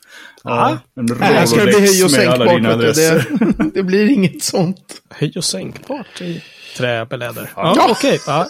Ja, 0.44 0.78
en 0.96 1.06
Nej, 1.20 1.32
här 1.32 1.46
ska 1.46 1.56
det 1.64 1.66
bli 1.66 1.80
höj 1.80 2.04
och 2.04 2.10
Rolodex 2.10 2.98
sänkbart. 2.98 3.58
Det, 3.58 3.70
det 3.74 3.82
blir 3.82 4.10
inget 4.10 4.42
sånt. 4.42 4.78
Höj 5.10 5.32
och 5.36 5.44
sänkbart 5.44 6.20
i 6.20 6.42
träbeläder. 6.76 7.50
Ja. 7.56 7.74
Ja, 7.76 7.86
okej. 7.90 8.20
Ja. 8.26 8.48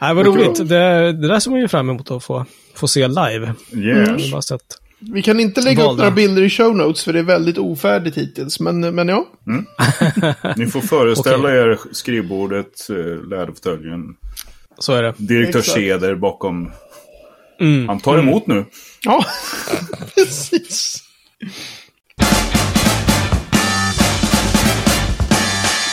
Nej, 0.00 0.14
vad 0.14 0.26
roligt. 0.26 0.68
Det, 0.68 1.12
det 1.12 1.28
där 1.28 1.40
ser 1.40 1.50
man 1.50 1.60
ju 1.60 1.68
fram 1.68 1.90
emot 1.90 2.10
att 2.10 2.24
få, 2.24 2.46
få 2.78 2.88
se 2.88 3.08
live. 3.08 3.52
Yes. 3.76 4.46
sett. 4.46 4.62
Vi 4.98 5.22
kan 5.22 5.40
inte 5.40 5.60
lägga 5.60 5.82
upp 5.82 5.86
Valda. 5.86 6.02
några 6.02 6.14
bilder 6.14 6.42
i 6.42 6.50
show 6.50 6.76
notes 6.76 7.04
för 7.04 7.12
det 7.12 7.18
är 7.18 7.22
väldigt 7.22 7.58
ofärdigt 7.58 8.16
hittills. 8.16 8.60
Men, 8.60 8.80
men 8.94 9.08
ja. 9.08 9.26
Ni 10.56 10.66
får 10.66 10.80
föreställa 10.80 11.50
er 11.56 11.78
skrivbordet, 11.92 12.90
eh, 12.90 12.96
läderfåtöljen, 13.28 14.00
Så 14.78 14.92
är 14.92 15.02
det. 15.02 15.14
direktör 15.16 15.58
Exakt. 15.58 15.74
Ceder 15.78 16.14
bakom. 16.14 16.72
Mm. 17.60 17.88
Han 17.88 18.00
tar 18.00 18.18
emot 18.18 18.46
nu. 18.46 18.64
Ja, 19.04 19.24
precis. 20.14 21.02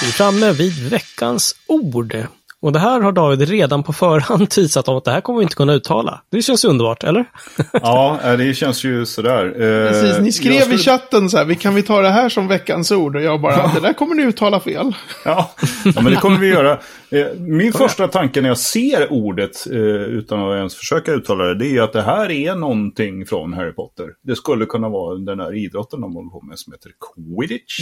Vi 0.01 0.07
är 0.07 0.11
framme 0.11 0.51
vid 0.51 0.89
veckans 0.89 1.55
ord. 1.67 2.15
Och 2.63 2.71
det 2.73 2.79
här 2.79 3.01
har 3.01 3.11
David 3.11 3.49
redan 3.49 3.83
på 3.83 3.93
förhand 3.93 4.49
teasat 4.49 4.87
om 4.87 4.97
att 4.97 5.03
det 5.03 5.11
här 5.11 5.21
kommer 5.21 5.39
vi 5.39 5.43
inte 5.43 5.55
kunna 5.55 5.73
uttala. 5.73 6.21
Det 6.31 6.41
känns 6.41 6.65
underbart, 6.65 7.03
eller? 7.03 7.25
Ja, 7.71 8.19
eh, 8.23 8.37
det 8.37 8.53
känns 8.53 8.83
ju 8.83 9.05
sådär. 9.05 9.45
Eh, 9.45 9.91
precis. 9.91 10.19
Ni 10.19 10.31
skrev 10.31 10.59
skulle- 10.61 10.75
i 10.75 10.77
chatten 10.77 11.29
så 11.29 11.37
här, 11.37 11.45
vi 11.45 11.55
kan 11.55 11.75
vi 11.75 11.83
ta 11.83 12.01
det 12.01 12.09
här 12.09 12.29
som 12.29 12.47
veckans 12.47 12.91
ord? 12.91 13.15
Och 13.15 13.21
jag 13.21 13.41
bara, 13.41 13.71
det 13.73 13.79
där 13.79 13.93
kommer 13.93 14.15
ni 14.15 14.23
uttala 14.23 14.59
fel. 14.59 14.93
Ja, 15.25 15.51
ja, 15.85 16.01
men 16.01 16.05
det 16.05 16.15
kommer 16.15 16.37
vi 16.37 16.47
göra. 16.47 16.71
Eh, 17.09 17.25
Min 17.39 17.73
första 17.73 18.07
tanke 18.07 18.41
när 18.41 18.47
jag 18.49 18.57
ser 18.57 19.13
ordet, 19.13 19.67
utan 19.67 20.39
att 20.49 20.55
ens 20.57 20.75
försöka 20.75 21.11
uttala 21.11 21.43
det, 21.43 21.55
det 21.55 21.65
är 21.65 21.71
ju 21.71 21.79
att 21.79 21.93
det 21.93 22.01
här 22.01 22.31
är 22.31 22.55
någonting 22.55 23.25
från 23.25 23.53
Harry 23.53 23.71
Potter. 23.73 24.05
Det 24.23 24.35
skulle 24.35 24.65
kunna 24.65 24.89
vara 24.89 25.15
den 25.17 25.37
där 25.37 25.55
idrotten 25.65 26.01
de 26.01 26.15
håller 26.15 26.29
på 26.29 26.41
med 26.41 26.59
som 26.59 26.73
heter 26.73 26.91
Quidditch. 27.15 27.79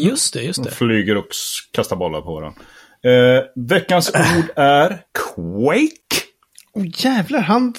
Just 0.00 0.34
det, 0.34 0.42
just 0.42 0.62
De 0.64 0.68
det. 0.68 0.74
flyger 0.74 1.16
och 1.16 1.26
kastar 1.72 1.96
bollar 1.96 2.20
på 2.20 2.34
varandra. 2.34 2.60
Eh, 3.04 3.44
veckans 3.68 4.08
ord 4.14 4.50
är 4.56 4.88
Quake. 5.34 6.24
Åh 6.74 6.84
jävlar, 6.96 7.40
han, 7.40 7.74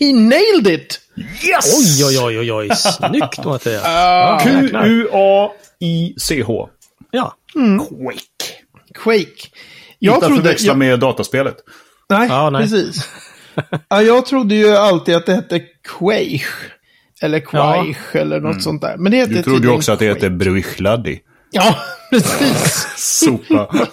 he 0.00 0.12
nailed 0.12 0.66
it! 0.66 1.00
Yes! 1.44 1.78
Oj, 1.78 2.04
oj, 2.06 2.18
oj, 2.24 2.38
oj, 2.38 2.52
oj. 2.52 2.68
Snyggt 2.76 3.44
Mattias. 3.44 3.82
Ah, 3.84 3.88
Ja. 3.88 4.40
Q-U-A-I-C-H. 5.80 6.68
Ja. 7.10 7.34
Quake. 7.88 8.52
Quake. 8.94 9.48
Jag 9.98 10.14
Inte 10.14 10.26
att 10.26 10.30
trodde, 10.30 10.42
förväxla 10.42 10.66
jag, 10.66 10.78
med 10.78 11.00
dataspelet. 11.00 11.56
nej, 12.10 12.28
Ja, 12.28 12.50
nej. 12.50 12.62
precis. 12.62 13.08
ja, 13.88 14.02
jag 14.02 14.26
trodde 14.26 14.54
ju 14.54 14.68
alltid 14.76 15.16
att 15.16 15.26
det 15.26 15.34
hette 15.34 15.60
Quake. 15.98 16.44
Eller 17.22 17.40
Quaich 17.40 17.96
eller 18.16 18.40
något 18.40 18.62
sånt 18.62 18.82
där. 18.82 18.96
Men 18.96 19.12
det 19.12 19.18
heter 19.18 19.32
Du 19.34 19.42
trodde 19.42 19.66
ju 19.68 19.72
också 19.74 19.92
att 19.92 19.98
det 19.98 20.04
heter 20.04 20.30
Bruichladi. 20.30 21.20
Ja, 21.50 21.76
precis. 22.10 22.86
Sopa. 22.96 23.86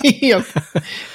Ja, 0.20 0.42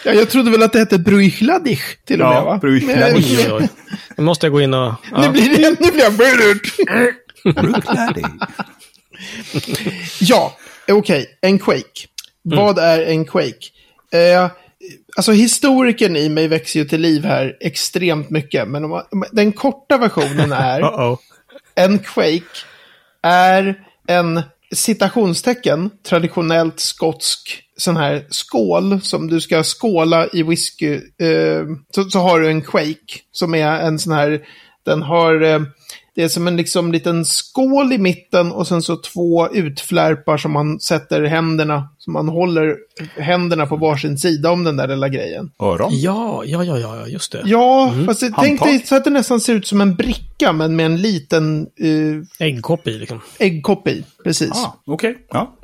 jag 0.03 0.29
trodde 0.29 0.51
väl 0.51 0.63
att 0.63 0.73
det 0.73 0.79
hette 0.79 0.99
Bruichladig 0.99 1.79
till 2.06 2.21
och 2.21 2.27
Ja, 2.27 2.60
med 2.63 2.71
va? 3.01 3.13
Oj, 3.17 3.51
oj. 3.51 3.69
Nu 4.17 4.23
måste 4.23 4.45
jag 4.45 4.53
gå 4.53 4.62
in 4.62 4.73
och... 4.73 4.93
Nu 5.12 5.23
Ja. 5.23 5.29
blir 5.32 5.49
det 5.49 5.65
ännu 5.65 5.75
fler. 5.91 6.12
Bruichladi. 6.17 8.23
Ja, 10.19 10.58
okej. 10.91 11.38
En 11.41 11.60
Quake. 11.60 12.08
Vad 12.43 12.79
är 12.79 13.01
en 13.06 13.25
Quake? 13.25 13.67
Eh, 14.13 14.49
alltså 15.17 15.32
historikern 15.32 16.15
i 16.15 16.29
mig 16.29 16.47
växer 16.47 16.79
ju 16.79 16.86
till 16.86 17.01
liv 17.01 17.25
här 17.25 17.58
extremt 17.60 18.29
mycket. 18.29 18.67
Men 18.67 18.86
om 18.86 18.91
om- 18.91 19.25
den 19.32 19.51
korta 19.51 19.97
versionen 19.97 20.51
är 20.51 20.82
Uh-oh. 20.82 21.17
en 21.75 21.99
Quake 21.99 22.43
är 23.23 23.75
en 24.08 24.41
citationstecken, 24.73 25.89
traditionellt 26.03 26.79
skotsk 26.79 27.63
sån 27.77 27.97
här 27.97 28.25
skål 28.29 29.01
som 29.01 29.27
du 29.27 29.41
ska 29.41 29.63
skåla 29.63 30.27
i 30.33 30.43
whisky. 30.43 30.93
Eh, 30.95 31.63
så, 31.95 32.03
så 32.03 32.19
har 32.19 32.39
du 32.39 32.49
en 32.49 32.62
Quake 32.62 33.19
som 33.31 33.55
är 33.55 33.79
en 33.79 33.99
sån 33.99 34.13
här, 34.13 34.41
den 34.86 35.01
har, 35.01 35.41
eh, 35.41 35.62
det 36.15 36.23
är 36.23 36.28
som 36.28 36.47
en 36.47 36.58
liksom 36.58 36.91
liten 36.91 37.26
skål 37.26 37.93
i 37.93 37.97
mitten 37.97 38.52
och 38.52 38.67
sen 38.67 38.82
så 38.82 38.97
två 38.97 39.49
utflärpar 39.54 40.38
som 40.38 40.52
man 40.52 40.80
sätter 40.80 41.23
händerna, 41.23 41.89
som 41.97 42.13
man 42.13 42.30
håller 42.30 42.76
händerna 43.17 43.65
på 43.65 43.76
varsin 43.76 44.17
sida 44.17 44.52
om 44.52 44.63
den 44.63 44.78
där 44.78 44.88
lilla 44.88 45.10
grejen. 45.10 45.52
Öron. 45.60 45.89
Ja, 45.91 46.43
ja, 46.45 46.63
ja, 46.63 46.78
ja, 46.78 47.08
just 47.08 47.32
det. 47.32 47.41
Ja, 47.45 47.93
fast 48.06 48.19
det, 48.19 48.26
tänk 48.26 48.60
Handtag. 48.60 48.67
dig 48.67 48.88
så 48.88 48.95
att 48.95 49.04
det 49.04 49.10
nästan 49.10 49.39
ser 49.39 49.54
ut 49.54 49.67
som 49.67 49.82
en 49.82 49.95
bricka 49.95 50.54
men 50.54 50.76
med 50.76 50.86
en 50.86 51.02
liten 51.02 51.67
eh, 51.80 52.47
Äggkopp 52.47 52.88
i 52.88 52.93
liksom. 52.97 53.21
äggkopp 53.39 53.88
i. 53.88 54.04
Precis. 54.23 54.52
Ah, 54.52 54.78
Okej. 54.86 55.17
Ja. 55.30 55.56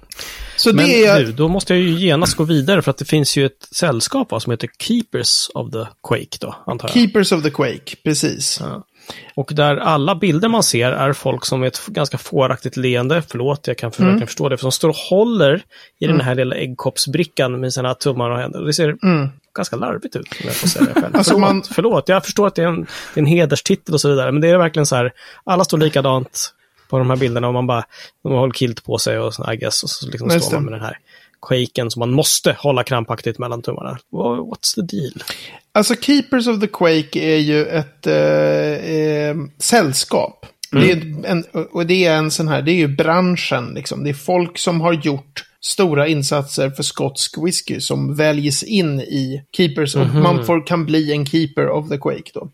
Så 0.55 0.73
Men 0.73 0.85
det 0.85 1.05
är... 1.05 1.19
du, 1.19 1.31
då 1.31 1.47
måste 1.47 1.73
jag 1.73 1.81
ju 1.83 1.89
genast 1.89 2.35
gå 2.35 2.43
vidare 2.43 2.81
för 2.81 2.91
att 2.91 2.97
det 2.97 3.05
finns 3.05 3.37
ju 3.37 3.45
ett 3.45 3.67
sällskap 3.71 4.31
va, 4.31 4.39
som 4.39 4.51
heter 4.51 4.69
Keepers 4.79 5.49
of 5.53 5.71
the 5.71 5.85
Quake 6.07 6.37
då, 6.39 6.55
antar 6.65 6.87
jag. 6.87 6.93
Keepers 6.93 7.31
of 7.31 7.43
the 7.43 7.49
Quake, 7.49 7.95
precis. 8.03 8.57
Ja. 8.61 8.83
Och 9.35 9.51
där 9.53 9.77
alla 9.77 10.15
bilder 10.15 10.47
man 10.49 10.63
ser 10.63 10.91
är 10.91 11.13
folk 11.13 11.45
som 11.45 11.59
med 11.59 11.67
ett 11.67 11.85
ganska 11.87 12.17
fåraktigt 12.17 12.77
leende, 12.77 13.23
förlåt, 13.27 13.67
jag 13.67 13.77
kan 13.77 13.91
för 13.91 14.01
Mm. 14.01 14.13
verkligen 14.13 14.27
förstå 14.27 14.49
det, 14.49 14.57
för 14.57 14.61
som 14.61 14.71
står 14.71 14.89
och 14.89 14.95
håller 14.95 15.61
i 15.99 16.07
den 16.07 16.21
här 16.21 16.35
lilla 16.35 16.55
äggkoppsbrickan 16.55 17.59
med 17.59 17.73
sina 17.73 17.93
tummar 17.93 18.29
och 18.29 18.37
händer. 18.37 18.61
Det 18.61 18.73
ser 18.73 18.95
ganska 19.55 19.75
larvigt 19.75 20.15
ut, 20.15 20.27
om 20.31 20.45
jag 20.45 20.55
får 20.55 20.67
säga 20.67 20.85
det 20.85 20.93
själv. 20.93 21.05
Mm. 21.05 21.15
Alltså, 21.17 21.33
förlåt, 21.33 21.49
man- 21.53 21.63
förlåt, 21.63 22.09
jag 22.09 22.25
förstår 22.25 22.47
att 22.47 22.55
det 22.55 22.63
är, 22.63 22.67
en, 22.67 22.81
det 23.13 23.19
är 23.19 23.21
en 23.21 23.25
hederstitel 23.25 23.93
och 23.93 24.01
så 24.01 24.09
vidare, 24.09 24.31
men 24.31 24.41
det 24.41 24.47
är 24.49 24.57
verkligen 24.57 24.85
så 24.85 24.95
här, 24.95 25.11
alla 25.43 25.63
står 25.63 25.77
likadant 25.77 26.53
på 26.89 26.97
de 26.97 27.09
här 27.09 27.17
bilderna 27.17 27.47
och 27.47 27.53
man 27.53 27.67
bara, 27.67 27.83
de 28.23 28.31
har 28.33 28.51
kilt 28.51 28.83
på 28.85 28.97
sig 28.97 29.19
och 29.19 29.33
så, 29.33 29.53
I 29.53 29.55
guess, 29.57 29.83
och 29.83 29.89
så 29.89 30.07
liksom 30.09 30.29
står 30.29 30.53
man 30.53 30.63
med 30.63 30.73
den 30.73 30.81
här 30.81 30.97
quaken 31.47 31.91
som 31.91 31.99
man 31.99 32.11
måste 32.11 32.55
hålla 32.59 32.83
krampaktigt 32.83 33.39
mellan 33.39 33.61
tummarna. 33.61 33.97
What- 34.11 34.39
What's 34.49 34.75
the 34.75 34.81
deal? 34.97 35.13
Alltså 35.71 35.95
Keepers 35.95 36.47
of 36.47 36.59
the 36.59 36.67
Quake 36.67 37.19
är 37.19 37.37
ju 37.37 37.65
ett 37.65 38.07
eh, 38.07 38.13
eh, 38.95 39.35
sällskap. 39.57 40.45
Det 40.71 40.91
är 40.91 41.25
en, 41.25 41.43
och 41.71 41.85
det 41.85 42.05
är 42.05 42.13
en 42.17 42.31
sån 42.31 42.47
här, 42.47 42.61
det 42.61 42.71
är 42.71 42.75
ju 42.75 42.87
branschen 42.87 43.71
liksom. 43.75 44.03
Det 44.03 44.09
är 44.09 44.13
folk 44.13 44.57
som 44.57 44.81
har 44.81 44.93
gjort 44.93 45.43
stora 45.61 46.07
insatser 46.07 46.69
för 46.69 46.83
skotsk 46.83 47.35
whisky 47.45 47.79
som 47.79 48.15
väljs 48.15 48.63
in 48.63 48.99
i 48.99 49.41
Keepers. 49.57 49.95
Och 49.95 50.07
man 50.07 50.45
får, 50.45 50.67
kan 50.67 50.85
bli 50.85 51.11
en 51.11 51.25
Keeper 51.25 51.69
of 51.69 51.89
the 51.89 51.97
Quake 51.97 52.31
då. 52.33 52.49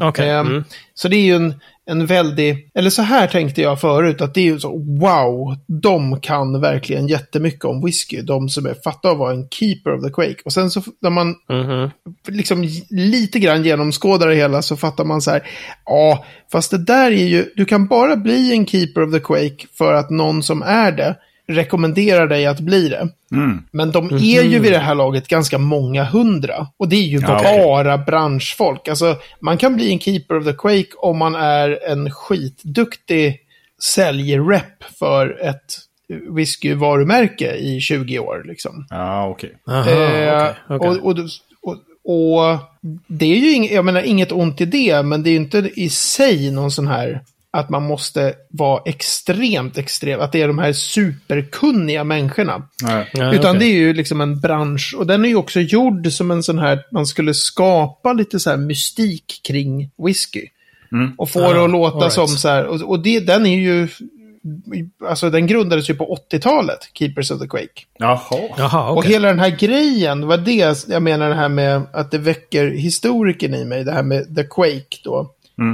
Okej. 0.00 0.28
Ehm, 0.30 0.46
Mm. 0.46 0.64
Så 0.94 1.08
det 1.08 1.16
är 1.16 1.24
ju 1.24 1.34
en, 1.34 1.54
en 1.86 2.06
väldig, 2.06 2.70
eller 2.74 2.90
så 2.90 3.02
här 3.02 3.26
tänkte 3.26 3.62
jag 3.62 3.80
förut, 3.80 4.20
att 4.20 4.34
det 4.34 4.40
är 4.40 4.44
ju 4.44 4.60
så, 4.60 4.78
wow, 4.78 5.56
de 5.82 6.20
kan 6.20 6.60
verkligen 6.60 7.06
jättemycket 7.06 7.64
om 7.64 7.84
whisky, 7.84 8.20
de 8.22 8.48
som 8.48 8.66
är 8.66 8.74
fatta 8.84 9.10
att 9.10 9.18
vara 9.18 9.32
en 9.32 9.48
keeper 9.48 9.94
of 9.94 10.02
the 10.04 10.10
Quake. 10.10 10.36
Och 10.44 10.52
sen 10.52 10.70
så 10.70 10.82
när 11.02 11.10
man 11.10 11.34
Mhm. 11.48 11.90
liksom 12.28 12.68
lite 12.90 13.38
grann 13.38 13.64
genomskådar 13.64 14.28
det 14.28 14.34
hela 14.34 14.62
så 14.62 14.76
fattar 14.76 15.04
man 15.04 15.22
så 15.22 15.30
här, 15.30 15.42
ja, 15.86 16.24
fast 16.52 16.70
det 16.70 16.78
där 16.84 17.10
är 17.10 17.26
ju, 17.26 17.50
du 17.56 17.64
kan 17.64 17.86
bara 17.86 18.16
bli 18.16 18.52
en 18.52 18.66
keeper 18.66 19.02
of 19.02 19.12
the 19.12 19.20
Quake 19.20 19.66
för 19.78 19.94
att 19.94 20.10
någon 20.10 20.42
som 20.42 20.62
är 20.62 20.92
det 20.92 21.16
rekommenderar 21.48 22.26
dig 22.26 22.46
att 22.46 22.60
bli 22.60 22.88
det. 22.88 23.08
Men 23.70 23.90
de 23.92 24.06
är 24.12 24.42
ju 24.42 24.58
vid 24.58 24.72
det 24.72 24.78
här 24.78 24.94
laget 24.94 25.28
ganska 25.28 25.58
många 25.58 26.04
hundra. 26.04 26.66
Och 26.76 26.88
det 26.88 26.96
är 26.96 27.02
ju 27.02 27.18
Ja, 27.20 27.42
bara 27.42 27.98
branschfolk. 27.98 28.88
Alltså, 28.88 29.16
man 29.40 29.58
kan 29.58 29.76
bli 29.76 29.92
en 29.92 29.98
keeper 29.98 30.38
of 30.38 30.44
the 30.44 30.52
Quake 30.52 30.88
om 30.96 31.18
man 31.18 31.34
är 31.34 31.90
en 31.90 32.10
skitduktig 32.10 33.38
säljrep 33.94 34.84
för 34.98 35.38
ett 35.40 35.78
whiskyvarumärke 36.36 37.54
i 37.54 37.80
20 37.80 38.18
år. 38.18 38.42
Liksom. 38.48 38.86
Ja, 38.90 39.28
okej. 39.28 39.52
Aha, 39.68 39.90
Eh, 39.90 40.50
okej, 40.50 40.54
okej. 40.68 40.88
Och, 40.88 41.06
och, 41.06 41.18
och, 41.62 41.78
och 42.04 42.58
det 43.06 43.26
är 43.26 43.36
ju 43.36 43.52
inget, 43.52 43.72
jag 43.72 43.84
menar, 43.84 44.02
inget 44.02 44.32
ont 44.32 44.60
i 44.60 44.64
det, 44.64 45.02
men 45.02 45.22
det 45.22 45.30
är 45.30 45.32
ju 45.32 45.36
inte 45.36 45.70
i 45.74 45.88
sig 45.90 46.50
någon 46.50 46.70
sån 46.70 46.86
här 46.86 47.20
att 47.54 47.70
man 47.70 47.82
måste 47.82 48.34
vara 48.50 48.82
extremt 48.84 49.78
extrem, 49.78 50.20
att 50.20 50.32
det 50.32 50.42
är 50.42 50.48
de 50.48 50.58
här 50.58 50.72
superkunniga 50.72 52.04
människorna. 52.04 52.68
Nej. 52.82 53.10
Ja, 53.12 53.34
Utan 53.34 53.56
okej. 53.56 53.58
det 53.68 53.74
är 53.74 53.78
ju 53.78 53.92
liksom 53.94 54.20
en 54.20 54.40
bransch, 54.40 54.94
och 54.98 55.06
den 55.06 55.24
är 55.24 55.28
ju 55.28 55.36
också 55.36 55.60
gjord 55.60 56.12
som 56.12 56.30
en 56.30 56.42
sån 56.42 56.58
här, 56.58 56.82
man 56.92 57.06
skulle 57.06 57.34
skapa 57.34 58.12
lite 58.12 58.40
så 58.40 58.50
här 58.50 58.56
mystik 58.56 59.40
kring 59.48 59.90
whisky. 60.06 60.46
Och 61.18 61.30
få 61.30 61.38
det 61.52 61.60
Ah, 61.60 61.64
att 61.64 61.70
låta 61.70 61.98
right. 61.98 62.12
som 62.12 62.28
så 62.28 62.48
här, 62.48 62.64
och, 62.66 62.80
och 62.80 63.00
det, 63.02 63.20
den 63.20 63.46
är 63.46 63.56
ju, 63.58 63.88
alltså 65.08 65.30
den 65.30 65.46
grundades 65.46 65.90
ju 65.90 65.94
på 65.94 66.18
80-talet, 66.30 66.78
Keepers 66.94 67.30
of 67.30 67.40
the 67.40 67.46
Quake. 67.46 67.82
Jaha. 67.98 68.20
Jaha, 68.58 68.90
Och 68.90 68.98
okej. 68.98 69.12
hela 69.12 69.28
den 69.28 69.38
här 69.38 69.50
grejen, 69.50 70.20
det 70.20 70.26
var 70.26 70.36
det 70.36 70.76
jag 70.88 71.02
menar 71.02 71.28
det 71.28 71.34
här 71.34 71.48
med 71.48 71.82
att 71.92 72.10
det 72.10 72.18
väcker 72.18 72.66
historiken 72.70 73.54
i 73.54 73.64
mig, 73.64 73.84
det 73.84 73.92
här 73.92 74.02
med 74.02 74.36
The 74.36 74.44
Quake 74.44 74.96
då. 75.04 75.30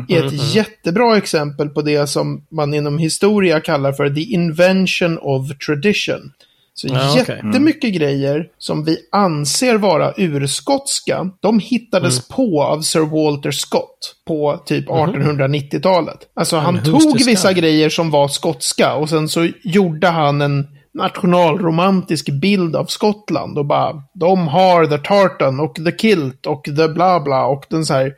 Är 0.08 0.26
ett 0.26 0.54
jättebra 0.54 1.16
exempel 1.16 1.68
på 1.68 1.82
det 1.82 2.06
som 2.06 2.46
man 2.50 2.74
inom 2.74 2.98
historia 2.98 3.60
kallar 3.60 3.92
för 3.92 4.10
the 4.10 4.20
invention 4.20 5.18
of 5.18 5.58
tradition. 5.66 6.32
Så 6.74 6.88
Ja, 6.88 7.16
jättemycket 7.16 7.94
grejer 7.94 8.48
som 8.58 8.84
vi 8.84 8.96
anser 9.12 9.74
vara 9.74 10.12
urskotska, 10.16 11.30
de 11.40 11.58
hittades 11.58 12.28
på 12.28 12.62
av 12.62 12.80
Sir 12.80 13.00
Walter 13.00 13.50
Scott 13.50 14.14
på 14.26 14.62
typ 14.66 14.88
1890-talet. 14.88 16.18
Alltså 16.34 16.56
han 16.56 16.82
tog 16.82 17.24
vissa 17.26 17.52
grejer 17.52 17.88
som 17.88 18.10
var 18.10 18.28
skotska 18.28 18.94
och 18.94 19.08
sen 19.08 19.28
så 19.28 19.48
gjorde 19.62 20.08
han 20.08 20.40
en 20.40 20.66
nationalromantisk 20.94 22.30
bild 22.40 22.76
av 22.76 22.84
Skottland 22.84 23.58
och 23.58 23.66
bara 23.66 24.02
de 24.14 24.48
har 24.48 24.86
the 24.86 24.98
tartan 24.98 25.60
och 25.60 25.74
the 25.74 25.98
kilt 25.98 26.46
och 26.46 26.64
the 26.64 26.88
bla 26.88 27.20
bla 27.20 27.46
och 27.46 27.64
den 27.68 27.86
så 27.86 27.94
här. 27.94 28.12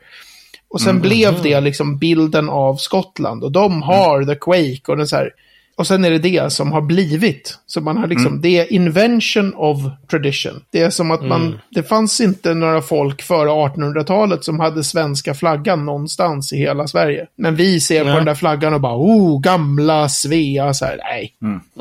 Och 0.73 0.81
sen 0.81 0.99
blev 1.01 1.41
det 1.43 1.61
liksom 1.61 1.97
bilden 1.97 2.49
av 2.49 2.75
Skottland 2.75 3.43
och 3.43 3.51
de 3.51 3.81
har 3.81 4.23
the 4.25 4.35
Quake 4.35 4.91
och 4.91 4.97
den 4.97 5.07
så 5.07 5.15
här. 5.15 5.29
Och 5.75 5.87
sen 5.87 6.05
är 6.05 6.11
det 6.11 6.17
det 6.19 6.53
som 6.53 6.71
har 6.71 6.81
blivit. 6.81 7.57
Så 7.65 7.81
man 7.81 7.97
har 7.97 8.07
liksom, 8.07 8.41
det 8.41 8.57
är 8.57 8.73
invention 8.73 9.53
of 9.55 9.77
tradition. 10.11 10.61
Det 10.71 10.81
är 10.81 10.89
som 10.89 11.11
att 11.11 11.23
man, 11.25 11.59
det 11.69 11.83
fanns 11.83 12.21
inte 12.21 12.53
några 12.53 12.81
folk 12.81 13.21
före 13.21 13.49
1800-talet 13.49 14.43
som 14.43 14.59
hade 14.59 14.83
svenska 14.83 15.33
flaggan 15.33 15.85
någonstans 15.85 16.53
i 16.53 16.57
hela 16.57 16.87
Sverige. 16.87 17.27
Men 17.35 17.55
vi 17.55 17.79
ser 17.79 17.99
på 18.01 18.07
Nej. 18.07 18.15
den 18.15 18.25
där 18.25 18.35
flaggan 18.35 18.73
och 18.73 18.81
bara, 18.81 18.95
oh, 18.97 19.41
gamla 19.41 20.09
Svea, 20.09 20.73
så 20.73 20.85
här, 20.85 20.97
nej. 20.97 21.33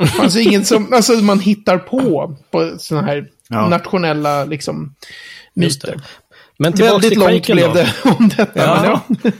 Fanns 0.08 0.36
ju 0.36 0.42
ingen 0.42 0.64
som, 0.64 0.92
alltså 0.92 1.12
man 1.12 1.40
hittar 1.40 1.78
på, 1.78 2.36
på 2.50 2.74
sådana 2.78 3.06
här 3.06 3.26
Ja. 3.52 3.68
nationella, 3.68 4.44
liksom, 4.44 4.94
myter. 5.54 6.00
Men 6.62 6.72
tillbaks 6.72 6.92
Väldigt 6.94 7.10
till 7.10 7.18
långt 7.18 7.30
Quaken 7.46 7.56
blev 7.56 7.68
då. 7.68 7.74
det 7.74 7.94
om 8.18 8.28
detta. 8.36 8.60
Ja. 8.60 8.80
Men 8.82 9.16
ja. 9.22 9.30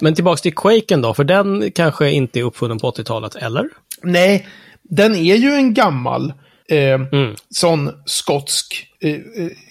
Men 0.00 0.14
tillbaks 0.14 0.42
till 0.42 0.54
Quaken 0.54 1.02
då, 1.02 1.14
för 1.14 1.24
den 1.24 1.70
kanske 1.72 2.10
inte 2.10 2.38
är 2.40 2.42
uppfunnen 2.44 2.78
på 2.78 2.90
80-talet, 2.90 3.34
eller? 3.34 3.64
Nej, 4.02 4.46
den 4.82 5.14
är 5.14 5.34
ju 5.36 5.52
en 5.52 5.74
gammal 5.74 6.32
eh, 6.68 6.78
Mm. 6.78 7.34
sån 7.50 7.90
skotsk. 8.06 8.86
Eh, 9.02 9.10
eh, 9.10 9.18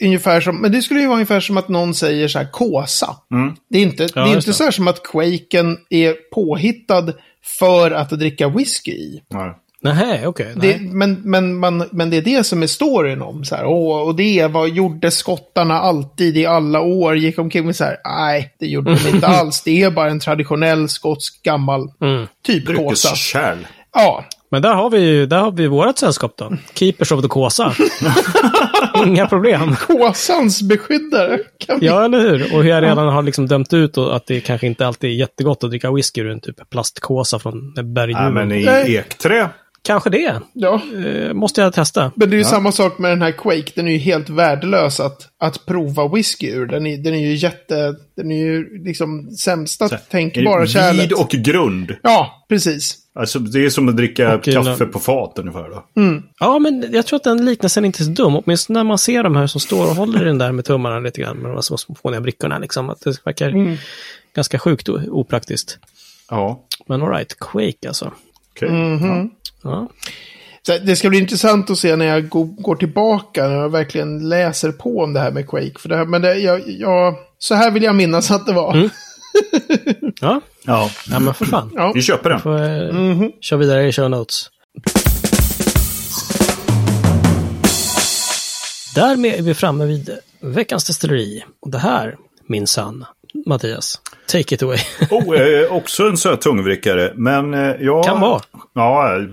ungefär 0.01 0.41
som, 0.41 0.61
men 0.61 0.71
det 0.71 0.81
skulle 0.81 0.99
ju 0.99 1.05
vara 1.07 1.15
ungefär 1.15 1.39
som 1.39 1.57
att 1.57 1.69
någon 1.69 1.93
säger 1.93 2.27
så 2.27 2.39
här 2.39 2.51
kåsa. 2.51 3.15
Det 3.69 3.77
är 3.77 3.81
inte, 3.81 4.07
det 4.07 4.19
är 4.19 4.27
inte 4.35 4.49
det. 4.49 4.53
så 4.53 4.63
här 4.63 4.71
som 4.71 4.87
att 4.87 5.03
Quaken 5.03 5.77
är 5.89 6.13
påhittad 6.33 7.13
för 7.59 7.91
att 7.91 8.09
dricka 8.09 8.49
whisky 8.49 8.91
i. 8.91 9.21
Nej. 9.29 9.53
Nähä, 9.81 10.27
okej. 10.27 10.53
Det, 10.55 10.67
nej. 10.67 10.79
men, 10.79 11.21
men, 11.23 11.55
man, 11.55 11.83
men 11.91 12.09
det 12.09 12.17
är 12.17 12.21
det 12.21 12.43
som 12.43 12.63
är 12.63 12.67
storyn 12.67 13.21
om. 13.21 13.45
Så 13.45 13.55
här, 13.55 13.65
och, 13.65 14.05
och 14.07 14.15
det 14.15 14.39
är 14.39 14.47
vad 14.47 14.69
gjorde 14.69 15.11
skottarna 15.11 15.79
alltid 15.79 16.37
i 16.37 16.45
alla 16.45 16.81
år? 16.81 17.17
Gick 17.17 17.39
omkring 17.39 17.65
med 17.65 17.75
så 17.75 17.83
här, 17.83 17.97
nej, 18.05 18.55
det 18.59 18.65
gjorde 18.65 18.95
de 18.95 19.09
inte 19.15 19.27
alls. 19.39 19.61
Det 19.63 19.81
är 19.83 19.91
bara 19.91 20.09
en 20.09 20.19
traditionell 20.19 20.89
skotsk 20.89 21.43
gammal 21.43 21.81
Mm. 22.01 22.27
typ 22.47 22.75
kåsa. 22.77 23.09
Ja, 23.93 24.25
Men 24.51 24.61
där 24.61 24.73
har 24.73 24.89
vi 24.89 24.99
ju 24.99 25.25
där 25.25 25.37
har 25.39 25.51
vi 25.51 25.67
vårat 25.67 25.97
sällskap 25.97 26.33
då. 26.37 26.53
Keepers 26.73 27.11
of 27.11 27.21
the 27.21 27.27
Kåsa. 27.27 27.73
Inga 29.05 29.27
problem. 29.27 29.75
kåsans 29.75 30.61
beskyddare. 30.61 31.39
Kan 31.65 31.79
vi... 31.79 31.85
Ja, 31.85 32.05
eller 32.05 32.19
hur? 32.19 32.55
Och 32.55 32.65
jag 32.65 32.83
redan 32.83 33.07
har 33.07 33.23
liksom 33.23 33.47
dömt 33.47 33.73
ut 33.73 33.97
och 33.97 34.15
att 34.15 34.27
det 34.27 34.39
kanske 34.41 34.67
inte 34.67 34.87
alltid 34.87 35.09
är 35.09 35.13
jättegott 35.13 35.63
att 35.63 35.69
dricka 35.69 35.91
whisky 35.91 36.21
ur 36.21 36.29
en 36.31 36.39
typ 36.41 36.69
plastkåsa 36.69 37.39
från 37.39 37.73
Nej, 37.75 37.85
bergdjur. 37.85 38.29
men 38.31 38.51
i 38.51 38.65
Nej. 38.65 38.95
ekträ. 38.95 39.49
Kanske 39.81 40.09
det. 40.09 40.41
ja. 40.53 40.81
Eh, 41.05 41.33
måste 41.33 41.61
jag 41.61 41.73
testa. 41.73 42.11
Men 42.15 42.29
det 42.29 42.35
är 42.35 42.37
ju 42.37 42.43
samma 42.43 42.71
sak 42.71 42.99
med 42.99 43.11
den 43.11 43.21
här 43.21 43.31
Quake. 43.31 43.71
Den 43.75 43.87
är 43.87 43.91
ju 43.91 43.97
helt 43.97 44.29
värdelös 44.29 44.99
att, 44.99 45.29
att 45.39 45.65
prova 45.65 46.07
whisky 46.07 46.51
ur. 46.51 46.65
Den 46.65 46.85
är, 46.87 46.97
den 46.97 47.13
är 47.13 47.19
ju 47.19 47.35
jätte... 47.35 47.95
Den 48.15 48.31
är 48.31 48.37
ju 48.37 48.83
liksom 48.83 49.31
sämsta 49.31 49.89
tänkbara 49.89 50.67
kärlet. 50.67 51.03
Vid 51.03 51.13
och 51.13 51.29
grund. 51.29 51.95
Ja, 52.03 52.45
precis. 52.49 52.97
Alltså, 53.15 53.39
det 53.39 53.65
är 53.65 53.69
som 53.69 53.89
att 53.89 53.97
dricka 53.97 54.35
Och, 54.35 54.43
kaffe 54.43 54.85
på 54.85 54.99
fat 54.99 55.39
ungefär. 55.39 55.69
Då. 55.69 55.83
Ja, 56.39 56.59
men 56.59 56.85
jag 56.91 57.05
tror 57.05 57.17
att 57.17 57.23
den 57.23 57.45
liknelsen 57.45 57.85
inte 57.85 58.03
är 58.03 58.05
så 58.05 58.11
dum. 58.11 58.35
Åtminstone 58.35 58.79
när 58.79 58.83
man 58.83 58.97
ser 58.97 59.23
de 59.23 59.35
här 59.35 59.47
som 59.47 59.61
står 59.61 59.89
och 59.89 59.95
håller 59.95 60.25
den 60.25 60.37
där 60.37 60.51
med 60.51 60.65
tummarna 60.65 60.99
lite 60.99 61.21
grann. 61.21 61.37
Med 61.37 61.51
de 61.51 61.53
här 61.53 61.61
små 61.61 61.95
fåniga 62.01 62.21
brickorna. 62.21 62.59
Liksom, 62.59 62.89
att 62.89 63.01
det 63.01 63.25
verkar 63.25 63.77
ganska 64.35 64.59
sjukt 64.59 64.89
opraktiskt. 64.89 65.77
Ja, 66.29 66.65
Men 66.87 67.01
alright, 67.01 67.39
Quake 67.39 67.87
alltså. 67.87 68.13
Okej. 68.67 68.71
Mhm. 68.71 69.29
Ja. 69.63 69.87
Så 70.61 70.77
det 70.77 70.95
ska 70.95 71.09
bli 71.09 71.19
intressant 71.19 71.69
att 71.69 71.77
se 71.77 71.95
när 71.95 72.05
jag 72.05 72.29
går 72.29 72.75
tillbaka, 72.75 73.47
när 73.47 73.55
jag 73.55 73.69
verkligen 73.69 74.29
läser 74.29 74.71
på 74.71 74.97
om 75.03 75.13
det 75.13 75.19
här 75.19 75.31
med 75.31 75.47
Quake. 75.49 75.79
För 75.79 75.89
det 75.89 75.95
här, 75.97 76.05
men 76.05 76.21
det, 76.21 76.35
jag, 76.35 76.61
jag, 76.67 77.15
så 77.37 77.55
här 77.55 77.71
vill 77.71 77.83
jag 77.83 77.95
minnas 77.95 78.31
att 78.31 78.45
det 78.45 78.53
var. 78.53 78.89
Ja, 80.21 80.41
Ja. 80.65 80.89
ja 81.11 81.19
men 81.19 81.33
för 81.33 81.45
fan. 81.45 81.71
Ja. 81.75 81.91
Vi 81.95 82.01
köper 82.01 82.29
den. 82.29 82.39
Får 82.39 82.55
eh, 82.61 83.29
kör 83.41 83.57
vidare 83.57 83.87
i 83.87 83.91
show 83.91 84.09
notes. 84.09 84.49
Därmed 88.95 89.33
är 89.39 89.41
vi 89.41 89.53
framme 89.53 89.85
vid 89.85 90.09
veckans 90.41 90.87
destilleri. 90.87 91.43
Och 91.61 91.71
det 91.71 91.77
här, 91.77 92.15
minsann, 92.47 93.05
Mattias, 93.45 93.99
take 94.27 94.55
it 94.55 94.63
away. 94.63 94.77
Oh, 95.11 95.41
eh, 95.41 95.71
också 95.73 96.03
en 96.07 96.17
söt 96.17 96.41
tungvrickare. 96.41 97.13
Men 97.15 97.53
eh, 97.53 97.75
ja... 97.79 98.03
Kan 98.03 98.21
vara. 98.21 98.41
Ja, 98.75 99.17
eh, 99.19 99.25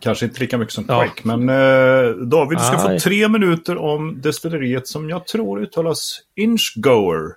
kanske 0.00 0.24
inte 0.24 0.40
lika 0.40 0.58
mycket 0.58 0.74
som 0.74 0.84
Ja. 0.88 1.04
Quake. 1.04 1.20
Men 1.36 1.48
eh, 1.48 2.10
David 2.10 2.60
ska 2.60 2.76
Aj. 2.88 2.98
få 2.98 2.98
tre 3.08 3.28
minuter 3.28 3.76
om 3.76 4.20
destilleriet 4.20 4.88
som 4.88 5.10
jag 5.10 5.26
tror 5.26 5.62
uttalas 5.62 6.20
Inchgoer. 6.36 7.30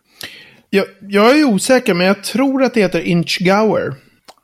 Jag, 0.70 0.86
jag 1.02 1.40
är 1.40 1.44
osäker, 1.44 1.94
men 1.94 2.08
jag 2.08 2.24
tror 2.24 2.64
att 2.64 2.74
det 2.74 2.82
heter 2.82 3.02
Inchgower. 3.02 3.94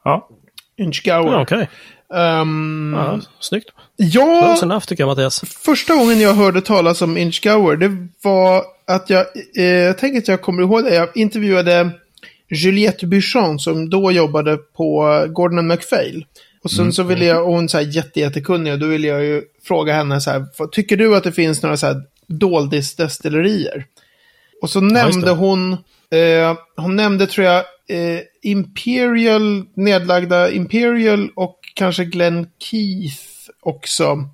Ja. 0.04 0.30
Inchgower. 0.78 1.32
Ja, 1.32 1.42
Okej, 1.42 1.70
Ehm, 2.16 2.94
ja, 2.98 3.20
snyggt. 3.40 3.70
ja, 3.96 4.58
enough 4.64 4.86
tycker 4.86 5.04
jag 5.04 5.08
Mattias. 5.08 5.42
första 5.66 5.96
gången 5.96 6.20
jag 6.20 6.34
hörde 6.34 6.62
talas 6.62 7.02
om 7.02 7.18
Inchgower, 7.18 7.76
det 7.76 8.08
var 8.24 8.64
att 8.88 9.10
jag, 9.10 9.26
eh, 9.58 9.64
jag 9.64 9.98
tänker 9.98 10.20
att 10.20 10.28
jag 10.28 10.42
kommer 10.42 10.64
ihåg 10.64 10.84
det, 10.84 10.96
jag 10.96 11.10
intervjuade 11.18 11.92
Juliette 12.50 13.08
Buchon 13.08 13.60
som 13.60 13.90
då 13.90 14.12
jobbade 14.12 14.58
på 14.58 15.26
Gordon 15.30 15.68
McPhail. 15.68 16.26
Och 16.64 16.72
sen 16.72 16.94
så 16.94 17.04
ville 17.04 17.26
jag, 17.26 17.46
och 17.46 17.54
hon 17.54 17.70
så 17.70 17.78
här 17.78 17.86
jätte, 17.86 18.20
jättekunnig, 18.20 18.74
och 18.74 18.80
då 18.80 18.88
ville 18.88 19.08
jag 19.08 19.24
ju 19.24 19.42
fråga 19.64 19.94
henne 19.94 20.22
så 20.22 20.32
här, 20.32 20.68
tycker 20.72 20.98
du 20.98 21.16
att 21.16 21.24
det 21.24 21.32
finns 21.32 21.64
några 21.64 21.78
så 21.78 21.88
här 21.88 22.02
doldisdestillerier? 22.28 23.86
Och 24.62 24.70
så 24.70 24.82
nämnde 24.82 25.26
det. 25.26 25.32
hon, 25.32 25.74
eh, 26.10 26.58
hon 26.76 26.96
nämnde 26.96 27.28
tror 27.28 27.48
jag, 27.48 27.64
eh, 27.88 28.20
Imperial, 28.42 29.66
nedlagda 29.74 30.52
Imperial 30.52 31.30
och 31.36 31.60
kanske 31.74 32.06
Glen 32.06 32.48
Keith 32.60 33.24
också. 33.60 34.30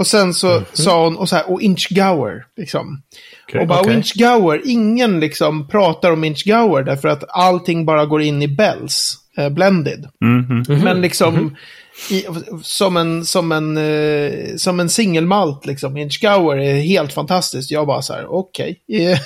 Och 0.00 0.06
sen 0.06 0.34
så 0.34 0.62
sa 0.72 1.04
hon, 1.04 1.16
och 1.16 1.28
så 1.28 1.36
här, 1.36 1.50
och 1.50 1.62
Inchgower, 1.62 2.44
liksom. 2.56 3.02
Okej. 3.48 3.60
och 3.60 3.66
bara, 3.66 3.80
okej. 3.80 3.90
och 3.90 3.96
Inchgower, 3.96 4.60
ingen 4.64 5.20
liksom 5.20 5.68
pratar 5.68 6.10
om 6.10 6.24
Inchgower 6.24 6.82
därför 6.82 7.08
att 7.08 7.24
allting 7.28 7.86
bara 7.86 8.06
går 8.06 8.22
in 8.22 8.42
i 8.42 8.48
Bells, 8.48 9.14
eh, 9.36 9.48
blended. 9.48 10.08
Men 10.82 11.00
liksom, 11.00 11.56
i, 12.10 12.24
som 12.62 12.96
en, 12.96 13.24
som 13.24 13.52
en, 13.52 13.76
eh, 13.76 14.32
som 14.56 14.80
en 14.80 14.88
singelmalt 14.88 15.66
liksom. 15.66 15.96
Inchgower 15.96 16.58
är 16.58 16.74
helt 16.80 17.12
fantastiskt. 17.12 17.70
Jag 17.70 17.86
bara 17.86 18.02
så 18.02 18.12
här, 18.12 18.26
okej. 18.34 18.80
Eh, 18.92 19.18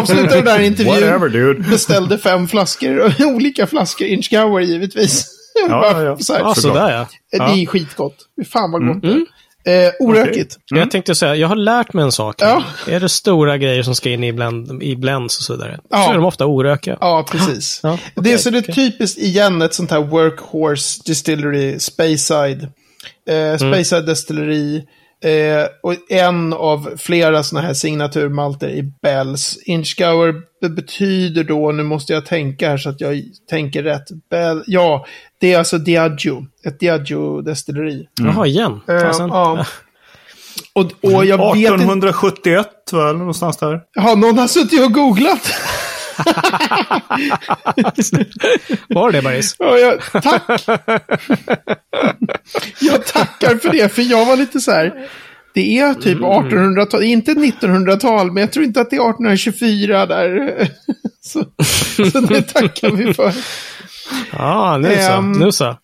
Avslutade 0.00 0.36
den 0.36 0.44
där 0.44 0.60
intervjun. 0.60 0.94
Whatever. 0.94 1.70
Beställde 1.70 2.18
fem 2.18 2.48
flaskor, 2.48 3.12
olika 3.34 3.66
flaskor 3.66 4.06
Inchgower 4.06 4.60
givetvis. 4.60 5.32
Ja, 5.68 5.68
Bara 5.68 6.02
ja, 6.02 6.08
ja. 6.08 6.16
så 6.18 6.32
här, 6.32 6.40
Ja, 6.40 6.54
sådär 6.54 6.90
ja. 6.90 7.06
Det 7.30 7.62
är 7.62 7.66
skitgott. 7.66 8.16
Fan 8.52 8.72
vad 8.72 8.86
gott 8.86 9.02
det 9.02 9.08
är. 9.08 9.35
Eh, 9.66 9.92
orökigt. 10.00 10.58
Jag 10.66 10.90
tänkte 10.90 11.14
säga, 11.14 11.34
jag 11.36 11.48
har 11.48 11.56
lärt 11.56 11.92
mig 11.92 12.04
en 12.04 12.12
sak. 12.12 12.36
Ja. 12.38 12.62
Är 12.88 13.00
det 13.00 13.08
stora 13.08 13.58
grejer 13.58 13.82
som 13.82 13.94
ska 13.94 14.10
in 14.10 14.24
i, 14.24 14.32
blend, 14.32 14.82
i 14.82 14.96
blends 14.96 15.38
och 15.38 15.42
så 15.44 15.52
vidare, 15.52 15.80
Ja. 15.90 16.04
så 16.04 16.10
är 16.10 16.14
de 16.14 16.24
ofta 16.24 16.46
orökiga. 16.46 16.98
Ja, 17.00 17.26
precis. 17.30 17.80
Ja, 17.82 17.98
det 18.14 18.32
är 18.32 18.38
så 18.38 18.50
det 18.50 18.58
är 18.68 18.72
typiskt 18.72 19.18
igen 19.18 19.62
ett 19.62 19.74
sånt 19.74 19.90
här 19.90 20.00
workhorse 20.00 21.02
distillery, 21.04 21.78
Speyside. 21.78 22.62
Eh, 23.28 23.56
Speyside 23.58 24.06
destilleri. 24.06 24.84
Eh, 25.24 25.66
och 25.82 25.94
en 26.10 26.52
av 26.52 26.90
flera 26.98 27.42
sådana 27.42 27.66
här 27.66 27.74
signaturmalter 27.74 28.68
i 28.68 28.82
Bells. 29.02 29.58
Inchgour 29.64 30.34
be- 30.60 30.68
betyder 30.68 31.44
då, 31.44 31.72
nu 31.72 31.82
måste 31.82 32.12
jag 32.12 32.26
tänka 32.26 32.68
här 32.70 32.78
så 32.78 32.88
att 32.90 33.00
jag 33.00 33.22
tänker 33.50 33.82
rätt. 33.82 34.04
Bell, 34.30 34.64
ja, 34.66 35.06
det 35.40 35.52
är 35.52 35.58
alltså 35.58 35.78
Diageo. 35.78 36.46
Ett 36.64 36.80
Diageo-destilleri. 36.80 38.06
Jaha, 38.20 38.46
igen. 38.46 38.80
Eh, 38.88 39.00
Fasen. 39.00 39.28
ja. 39.28 39.66
Och, 40.72 40.92
och 41.02 41.24
jag 41.24 41.38
vet 41.54 41.56
inte... 41.56 41.74
1871? 41.74 42.66
Eller 42.92 43.12
någonstans 43.12 43.56
där. 43.56 43.80
Har 43.96 44.16
någon 44.16 44.38
har 44.38 44.46
suttit 44.46 44.84
och 44.84 44.92
googlat? 44.92 45.50
Var 48.88 49.12
det 49.12 49.22
Baris? 49.22 49.56
Ja, 49.58 49.78
jag, 49.78 50.00
tack! 50.22 50.64
jag 52.80 53.06
tackar 53.06 53.56
för 53.56 53.72
det, 53.72 53.88
för 53.92 54.02
jag 54.02 54.26
var 54.26 54.36
lite 54.36 54.60
så 54.60 54.70
här. 54.70 55.08
Det 55.54 55.78
är 55.78 55.94
typ 55.94 56.18
1800-tal, 56.18 57.02
inte 57.02 57.32
1900-tal, 57.32 58.32
men 58.32 58.40
jag 58.40 58.52
tror 58.52 58.64
inte 58.64 58.80
att 58.80 58.90
det 58.90 58.96
är 58.96 59.10
1824 59.10 60.06
där. 60.06 60.68
så, 61.20 61.44
så 62.10 62.20
det 62.20 62.42
tackar 62.42 62.90
vi 62.90 63.14
för. 63.14 63.32
Ja, 64.32 64.78
nu 64.78 64.96
så. 64.96 65.12
Ehm, 65.12 65.32
Nu 65.32 65.52
så. 65.52 65.76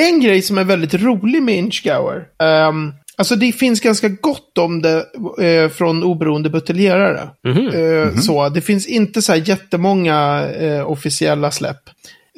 En 0.00 0.20
grej 0.20 0.42
som 0.42 0.58
är 0.58 0.64
väldigt 0.64 0.94
rolig 0.94 1.42
med 1.42 1.56
Inchgour. 1.56 2.24
Um, 2.68 2.92
alltså 3.18 3.36
det 3.36 3.52
finns 3.52 3.80
ganska 3.80 4.08
gott 4.08 4.58
om 4.58 4.82
det 4.82 5.04
eh, 5.40 5.68
från 5.70 6.02
oberoende 6.02 6.50
buteljerare. 6.50 7.28
Mhm. 7.44 7.68
Eh, 7.68 8.14
Så 8.20 8.48
det 8.48 8.60
finns 8.60 8.86
inte 8.86 9.22
så 9.22 9.32
här 9.32 9.48
jättemånga 9.48 10.48
eh, 10.48 10.90
officiella 10.90 11.50
släpp. 11.50 11.80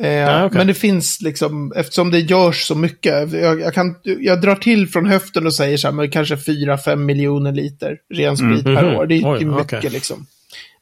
Eh, 0.01 0.09
Ja, 0.13 0.45
okej. 0.45 0.59
Men 0.59 0.67
det 0.67 0.75
finns 0.75 1.21
liksom, 1.21 1.73
eftersom 1.77 2.11
det 2.11 2.19
görs 2.21 2.67
så 2.67 2.75
mycket. 2.75 3.33
Jag, 3.33 3.61
jag, 3.61 3.75
kan, 3.75 3.95
jag 4.03 4.41
drar 4.41 4.55
till 4.55 4.89
från 4.89 5.07
höften 5.07 5.47
och 5.47 5.55
säger 5.55 5.77
så 5.77 5.87
här, 5.89 5.93
men 5.95 6.11
kanske 6.11 6.35
4-5 6.37 6.97
miljoner 6.97 7.53
liter 7.53 7.97
ren 8.15 8.37
sprit 8.37 8.65
per 8.65 8.83
Mhm. 8.85 8.97
år. 8.97 9.07
Det 9.07 9.15
är, 9.15 9.33
Oj, 9.33 9.39
det 9.39 9.47
mycket 9.47 9.73
okej. 9.79 9.91
liksom. 9.91 10.27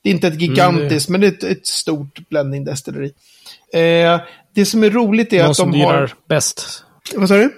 Det 0.03 0.11
är 0.11 0.15
inte 0.15 0.29
ett 0.29 0.41
gigantiskt, 0.41 1.09
men 1.09 1.21
det 1.21 1.27
är 1.27 1.33
ett, 1.33 1.45
ett 1.45 1.67
stort 1.67 2.19
blending-destilleri. 2.31 3.11
Eh, 3.73 4.21
det 4.55 4.65
som 4.65 4.83
är 4.83 4.91
roligt 4.91 5.33
är 5.33 5.39
Någon 5.43 5.51
att 5.51 5.57
som 5.57 5.73
de 5.73 5.79
du 5.79 5.85
har... 5.85 6.11
bäst. 6.29 6.85
Vad 7.15 7.29
sa 7.29 7.37
du? 7.37 7.51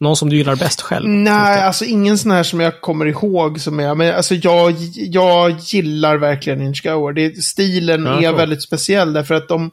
Någon 0.00 0.16
som 0.16 0.30
du 0.30 0.36
gillar 0.36 0.56
bäst 0.56 0.80
själv. 0.80 1.08
Nej, 1.08 1.62
alltså 1.62 1.84
ingen 1.84 2.18
sån 2.18 2.30
här 2.30 2.42
som 2.42 2.60
jag 2.60 2.80
kommer 2.80 3.06
ihåg 3.06 3.60
som 3.60 3.80
är, 3.80 3.94
men 3.94 4.14
alltså 4.14 4.34
jag, 4.34 4.74
jag 4.94 5.56
gillar 5.58 6.16
verkligen. 6.16 6.74
Det, 7.14 7.42
stilen 7.42 8.04
Ja, 8.04 8.22
är 8.22 8.32
väldigt 8.32 8.62
speciell 8.62 9.12
därför 9.12 9.34
att 9.34 9.48
de, 9.48 9.70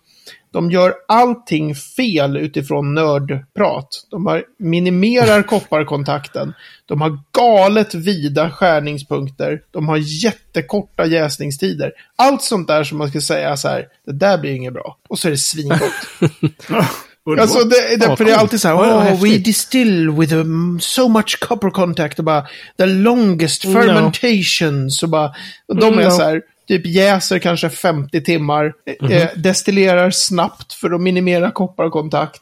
de 0.52 0.72
gör 0.72 0.94
allting 1.08 1.76
fel 1.76 2.38
utifrån 2.38 2.94
nördprat. 2.94 3.88
De 4.12 4.26
har, 4.26 4.44
minimerar 4.60 5.42
kopparkontakten. 5.48 6.54
De 6.86 7.02
har 7.02 7.20
galet 7.32 7.96
vida 7.96 8.52
skärningspunkter. 8.52 9.62
De 9.72 9.88
har 9.88 9.98
jättekorta 9.98 11.06
jäsningstider. 11.06 11.92
Allt 12.16 12.42
sånt 12.42 12.68
där 12.68 12.84
som 12.84 12.98
man 12.98 13.10
ska 13.10 13.22
säga 13.22 13.58
så 13.58 13.68
här, 13.68 13.88
det 14.06 14.14
där 14.14 14.38
blir 14.38 14.52
inget 14.52 14.74
bra. 14.74 14.98
Och 15.08 15.20
så 15.20 15.28
är 15.28 15.32
det 15.32 15.38
svingott. 15.38 15.82
Alltså, 17.40 17.64
det, 17.64 17.98
det, 18.00 18.18
för 18.18 18.26
det 18.26 18.32
är 18.32 18.38
alltid 18.38 18.62
så 18.62 18.68
här, 18.68 18.76
ja, 18.76 19.12
oh, 19.12 19.22
we 19.24 19.30
distill 19.38 20.12
with 20.12 20.34
um, 20.34 20.80
so 20.82 21.08
much 21.08 21.40
copper 21.40 21.70
contact 21.70 22.20
och 22.20 22.26
bara 22.26 22.46
the 22.78 22.86
longest 22.86 23.66
No. 23.66 23.74
fermentation. 23.74 24.92
Så 24.92 25.08
bara, 25.08 25.34
och 25.68 25.76
de 25.76 26.00
är 26.00 26.04
No. 26.04 26.12
så 26.12 26.24
här, 26.24 26.42
typ 26.68 26.86
jäser 26.86 27.40
kanske 27.40 27.70
50 27.70 28.22
timmar, 28.22 28.74
Mhm. 29.02 29.12
eh, 29.12 29.28
destillerar 29.36 30.12
snabbt 30.12 30.74
för 30.74 30.92
att 30.92 31.02
minimera 31.02 31.52
kopparkontakt. 31.52 32.42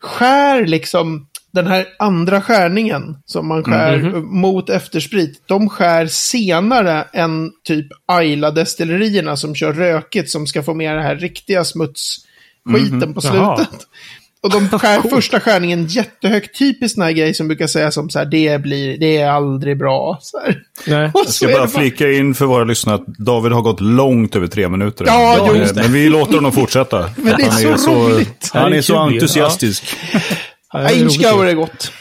Skär 0.00 0.66
liksom 0.66 1.26
den 1.52 1.66
här 1.66 1.86
andra 1.98 2.42
skärningen 2.42 3.16
som 3.26 3.48
man 3.48 3.64
skär 3.64 3.96
Mhm. 3.98 4.40
mot 4.40 4.70
eftersprit, 4.70 5.42
de 5.46 5.68
skär 5.68 6.06
senare 6.06 7.04
än 7.12 7.50
typ 7.64 7.86
Ayla-destillerierna 8.06 9.36
som 9.36 9.54
kör 9.54 9.72
rökigt 9.72 10.30
som 10.30 10.46
ska 10.46 10.62
få 10.62 10.74
med 10.74 10.94
den 10.96 11.02
här 11.02 11.16
riktiga 11.16 11.64
smutsskiten 12.68 13.14
på 13.14 13.20
Jaha. 13.24 13.56
slutet. 13.56 13.86
Och 14.42 14.50
de 14.50 14.68
skär 14.78 15.00
första 15.10 15.40
skärningen 15.40 15.86
jättehögt. 15.86 16.58
Typiskt 16.58 16.94
sån 16.94 17.04
här 17.04 17.12
grej 17.12 17.34
som 17.34 17.48
brukar 17.48 17.66
säga 17.66 17.90
som 17.90 18.10
så 18.10 18.18
här, 18.18 18.26
det, 18.26 18.58
blir, 18.62 18.98
det 18.98 19.16
är 19.16 19.30
aldrig 19.30 19.78
bra. 19.78 20.18
Så 20.22 20.38
här. 20.40 20.62
Nej. 20.86 21.10
Och 21.14 21.20
Jag 21.20 21.26
så 21.26 21.32
ska 21.32 21.48
är 21.48 21.52
bara 21.52 21.68
flika 21.68 22.10
in 22.12 22.34
för 22.34 22.46
våra 22.46 22.64
lyssnare 22.64 22.96
att 22.96 23.06
David 23.06 23.52
har 23.52 23.62
gått 23.62 23.80
långt 23.80 24.36
över 24.36 24.46
tre 24.46 24.68
minuter. 24.68 25.04
Ja, 25.08 25.36
Eh, 25.54 25.60
just 25.60 25.74
det. 25.74 25.82
Men 25.82 25.92
vi 25.92 26.08
låter 26.08 26.34
honom 26.34 26.52
fortsätta. 26.52 27.10
Men 27.16 27.36
det 27.36 27.42
är 27.42 27.50
han 27.70 27.78
så 27.78 27.94
roligt. 27.94 28.50
Han 28.52 28.72
är 28.72 28.76
är 28.76 28.82
så 28.82 28.96
entusiastisk. 28.96 29.96
Ja, 30.72 30.78
är 30.78 30.94
ju. 31.44 31.50
är 31.50 31.54
gott. 31.54 31.92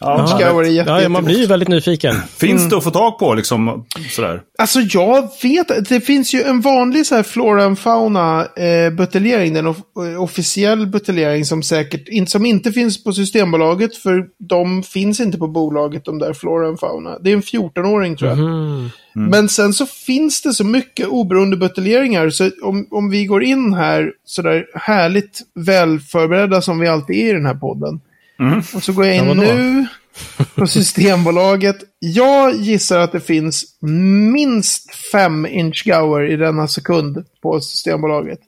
Ja, 0.00 0.20
Inchgour 0.20 0.64
är 0.64 0.68
jätte, 0.68 0.90
Ja, 0.90 1.08
man 1.08 1.24
blir 1.24 1.38
ju 1.38 1.46
väldigt 1.46 1.68
nyfiken. 1.68 2.14
Finns 2.36 2.68
det 2.68 2.76
att 2.76 2.84
få 2.84 2.90
tag 2.90 3.18
på 3.18 3.34
liksom 3.34 3.86
sådär? 4.10 4.42
Alltså 4.58 4.80
jag 4.80 5.28
vet 5.42 5.88
det 5.88 6.00
finns 6.00 6.34
ju 6.34 6.42
en 6.42 6.60
vanlig 6.60 7.06
så 7.06 7.14
här 7.14 7.22
flora 7.22 7.64
and 7.64 7.78
fauna 7.78 8.46
eh, 8.46 8.90
buteljering, 8.90 9.54
den 9.54 9.66
off 9.66 9.76
eh, 9.76 10.22
officiell 10.22 10.86
buteljering 10.86 11.44
som 11.44 11.62
säkert 11.62 12.08
in, 12.08 12.26
som 12.26 12.46
inte 12.46 12.72
finns 12.72 13.04
på 13.04 13.12
Systembolaget 13.12 13.96
för 13.96 14.24
de 14.38 14.82
finns 14.82 15.20
inte 15.20 15.38
på 15.38 15.48
bolaget 15.48 16.04
de 16.04 16.18
där 16.18 16.32
flora 16.32 16.68
and 16.68 16.80
fauna. 16.80 17.18
Det 17.18 17.30
är 17.30 17.34
en 17.34 17.42
14-åring 17.42 18.16
tror 18.16 18.30
jag. 18.30 18.38
Mm. 18.38 18.90
Men 19.30 19.48
sen 19.48 19.72
så 19.72 19.86
finns 19.86 20.42
det 20.42 20.54
så 20.54 20.64
mycket 20.64 21.06
oberoende 21.06 21.56
buteljeringar 21.56 22.30
så 22.30 22.50
om, 22.62 22.86
om 22.90 23.10
vi 23.10 23.26
går 23.26 23.42
in 23.42 23.74
här 23.74 24.12
sådär 24.24 24.66
härligt 24.74 25.40
välförberedda 25.54 26.62
som 26.62 26.78
vi 26.78 26.88
alltid 26.88 27.16
är 27.16 27.30
i 27.30 27.32
den 27.32 27.46
här 27.46 27.54
podden. 27.54 28.00
Och 28.74 28.82
så 28.82 28.92
går 28.92 29.06
jag 29.06 29.16
in 29.16 29.26
Ja, 29.26 29.34
nu 29.34 29.86
på 30.54 30.66
Systembolaget. 30.66 31.76
Jag 31.98 32.54
gissar 32.56 32.98
att 32.98 33.12
det 33.12 33.20
finns 33.20 33.64
minst 34.32 34.94
fem 35.12 35.46
Inchgour 35.46 36.30
i 36.30 36.36
denna 36.36 36.68
sekund 36.68 37.24
på 37.42 37.60
Systembolaget. 37.60 38.38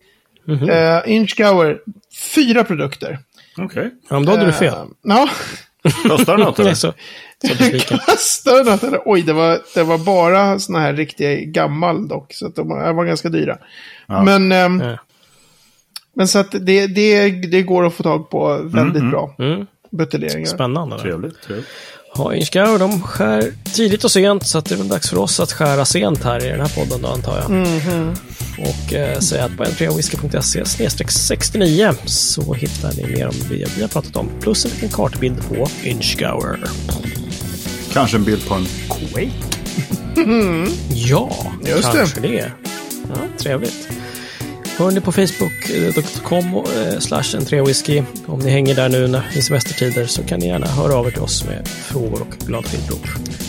Mhm. 0.46 0.70
Eh, 0.70 1.00
Inchgour, 1.06 1.78
fyra 2.34 2.64
produkter. 2.64 3.18
Okej. 3.58 3.90
Ja, 4.08 4.14
men 4.16 4.24
då 4.24 4.30
hade 4.32 4.46
du 4.46 4.52
fel. 4.52 4.74
Eh, 4.74 4.84
ja. 5.02 5.28
Kostar 6.08 6.36
det 6.36 6.44
något 6.44 6.58
eller? 6.58 6.74
så, 6.74 6.92
så 7.46 7.48
besviken. 7.58 7.98
Kostade 8.06 8.70
något 8.70 8.82
eller? 8.84 9.00
Oj, 9.04 9.22
det 9.22 9.32
var, 9.32 9.58
det 9.74 9.82
var 9.82 9.98
bara 9.98 10.58
såna 10.58 10.80
här 10.80 10.92
riktiga 10.92 11.34
gammal 11.44 12.08
dock. 12.08 12.32
Så 12.34 12.46
att 12.46 12.56
de 12.56 12.68
var, 12.68 13.04
ganska 13.04 13.28
dyra. 13.28 13.58
Men, 14.06 14.52
ehm, 14.52 14.80
Ja. 14.80 14.98
men 16.14 16.28
så 16.28 16.38
att 16.38 16.50
det, 16.60 16.86
det, 16.86 17.30
det 17.30 17.62
går 17.62 17.86
att 17.86 17.94
få 17.94 18.02
tag 18.02 18.30
på 18.30 18.60
väldigt 18.64 19.10
bra 19.10 19.34
Mm. 19.38 19.66
Buteljeringar. 19.92 20.50
Spännande. 20.50 20.98
Trevligt. 20.98 21.42
trevligt. 21.42 21.66
Ja, 22.14 22.34
Inchgour, 22.34 22.78
de 22.78 23.02
skär 23.02 23.52
tidigt 23.74 24.04
och 24.04 24.10
sent, 24.10 24.46
så 24.46 24.58
att 24.58 24.64
det 24.64 24.74
är 24.74 24.76
väl 24.76 24.88
dags 24.88 25.10
för 25.10 25.18
oss 25.18 25.40
att 25.40 25.52
skära 25.52 25.84
sent 25.84 26.24
här 26.24 26.44
i 26.44 26.48
den 26.48 26.60
här 26.60 26.68
podden 26.68 27.02
då, 27.02 27.08
antar 27.08 27.38
jag. 27.38 27.50
Och 28.68 28.92
eh, 28.92 29.18
säga 29.18 29.44
att 29.44 29.56
på 29.56 29.64
n3whisky.se 29.64 30.64
69 31.10 31.92
så 32.04 32.54
hittar 32.54 32.92
ni 32.92 33.06
mer 33.16 33.26
om 33.28 33.34
det 33.48 33.76
vi 33.76 33.82
har 33.82 33.88
pratat 33.88 34.16
om. 34.16 34.28
Plus 34.40 34.64
en 34.64 34.70
liten 34.70 34.88
kartbild 34.88 35.48
på 35.48 35.66
Inchgour. 35.82 36.58
Kanske 37.92 38.16
en 38.16 38.24
bild 38.24 38.46
på 38.48 38.54
en 38.54 38.66
Quake. 38.88 39.30
Ja, 40.94 41.52
Just 41.66 41.92
det. 41.92 41.98
kanske 41.98 42.20
det. 42.20 42.52
Ja, 43.08 43.14
trevligt. 43.38 43.88
Hör 44.82 44.90
ni 44.90 45.00
på 45.00 45.12
facebook.com 45.12 46.54
eh, 46.54 46.98
slash 46.98 47.36
en 47.52 47.64
whisky 47.64 48.02
Om 48.26 48.38
ni 48.38 48.50
hänger 48.50 48.74
där 48.74 48.88
nu 48.88 49.08
när, 49.08 49.22
i 49.36 49.42
semestertider 49.42 50.06
så 50.06 50.22
kan 50.22 50.40
ni 50.40 50.46
gärna 50.46 50.66
höra 50.66 50.94
av 50.94 51.06
er 51.06 51.10
till 51.10 51.22
oss 51.22 51.44
med 51.44 51.68
frågor 51.68 52.20
och 52.20 52.46
glada 52.46 52.68
tillrop. 52.68 53.06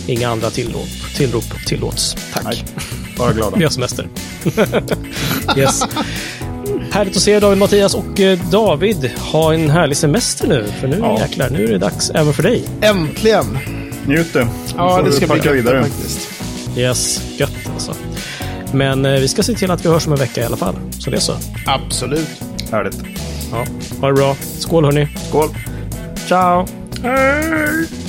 Inga 0.07 0.29
andra 0.29 0.49
tillrop, 0.49 0.87
tillrop 1.15 1.65
tillåts. 1.65 2.15
Tack. 2.33 2.43
Nej, 2.43 2.63
bara 3.17 3.33
glada. 3.33 3.55
Vi 3.57 3.63
har 3.63 3.71
semester. 3.71 4.07
yes. 5.57 5.83
Härligt 6.91 7.15
att 7.15 7.21
se 7.21 7.31
er 7.31 7.41
David, 7.41 7.57
Mattias 7.57 7.95
och 7.95 8.19
eh, 8.19 8.39
David. 8.51 9.11
Ha 9.17 9.53
en 9.53 9.69
härlig 9.69 9.97
semester 9.97 10.47
nu. 10.47 10.65
För 10.79 10.87
nu 10.87 10.97
Ja. 10.99 11.19
jäklar, 11.19 11.49
nu 11.49 11.63
är 11.65 11.71
det 11.71 11.77
dags 11.77 12.09
även 12.09 12.33
för 12.33 12.43
dig. 12.43 12.63
Äntligen! 12.81 13.57
Njut 14.05 14.33
det. 14.33 14.47
Ja, 14.77 15.01
det 15.01 15.09
du 15.09 15.15
ska 15.15 15.27
bli 15.27 15.37
gött 15.37 15.55
vidare. 15.55 15.83
faktiskt. 15.83 16.29
Yes, 16.77 17.21
gött. 17.37 17.52
Men 18.73 19.05
eh, 19.05 19.11
vi 19.11 19.27
ska 19.27 19.43
se 19.43 19.53
till 19.53 19.71
att 19.71 19.85
vi 19.85 19.89
hörs 19.89 20.07
om 20.07 20.13
en 20.13 20.19
vecka 20.19 20.41
i 20.41 20.43
alla 20.43 20.57
fall. 20.57 20.75
Så 20.99 21.09
det 21.09 21.17
är 21.17 21.21
så. 21.21 21.35
Absolut. 21.65 22.29
Härligt. 22.71 22.97
Ja, 23.51 23.65
ha 24.01 24.07
det 24.07 24.13
bra. 24.13 24.35
Skål 24.59 24.85
hörni. 24.85 25.07
Skål. 25.29 25.49
Ciao. 26.27 26.67
Hej! 27.03 28.02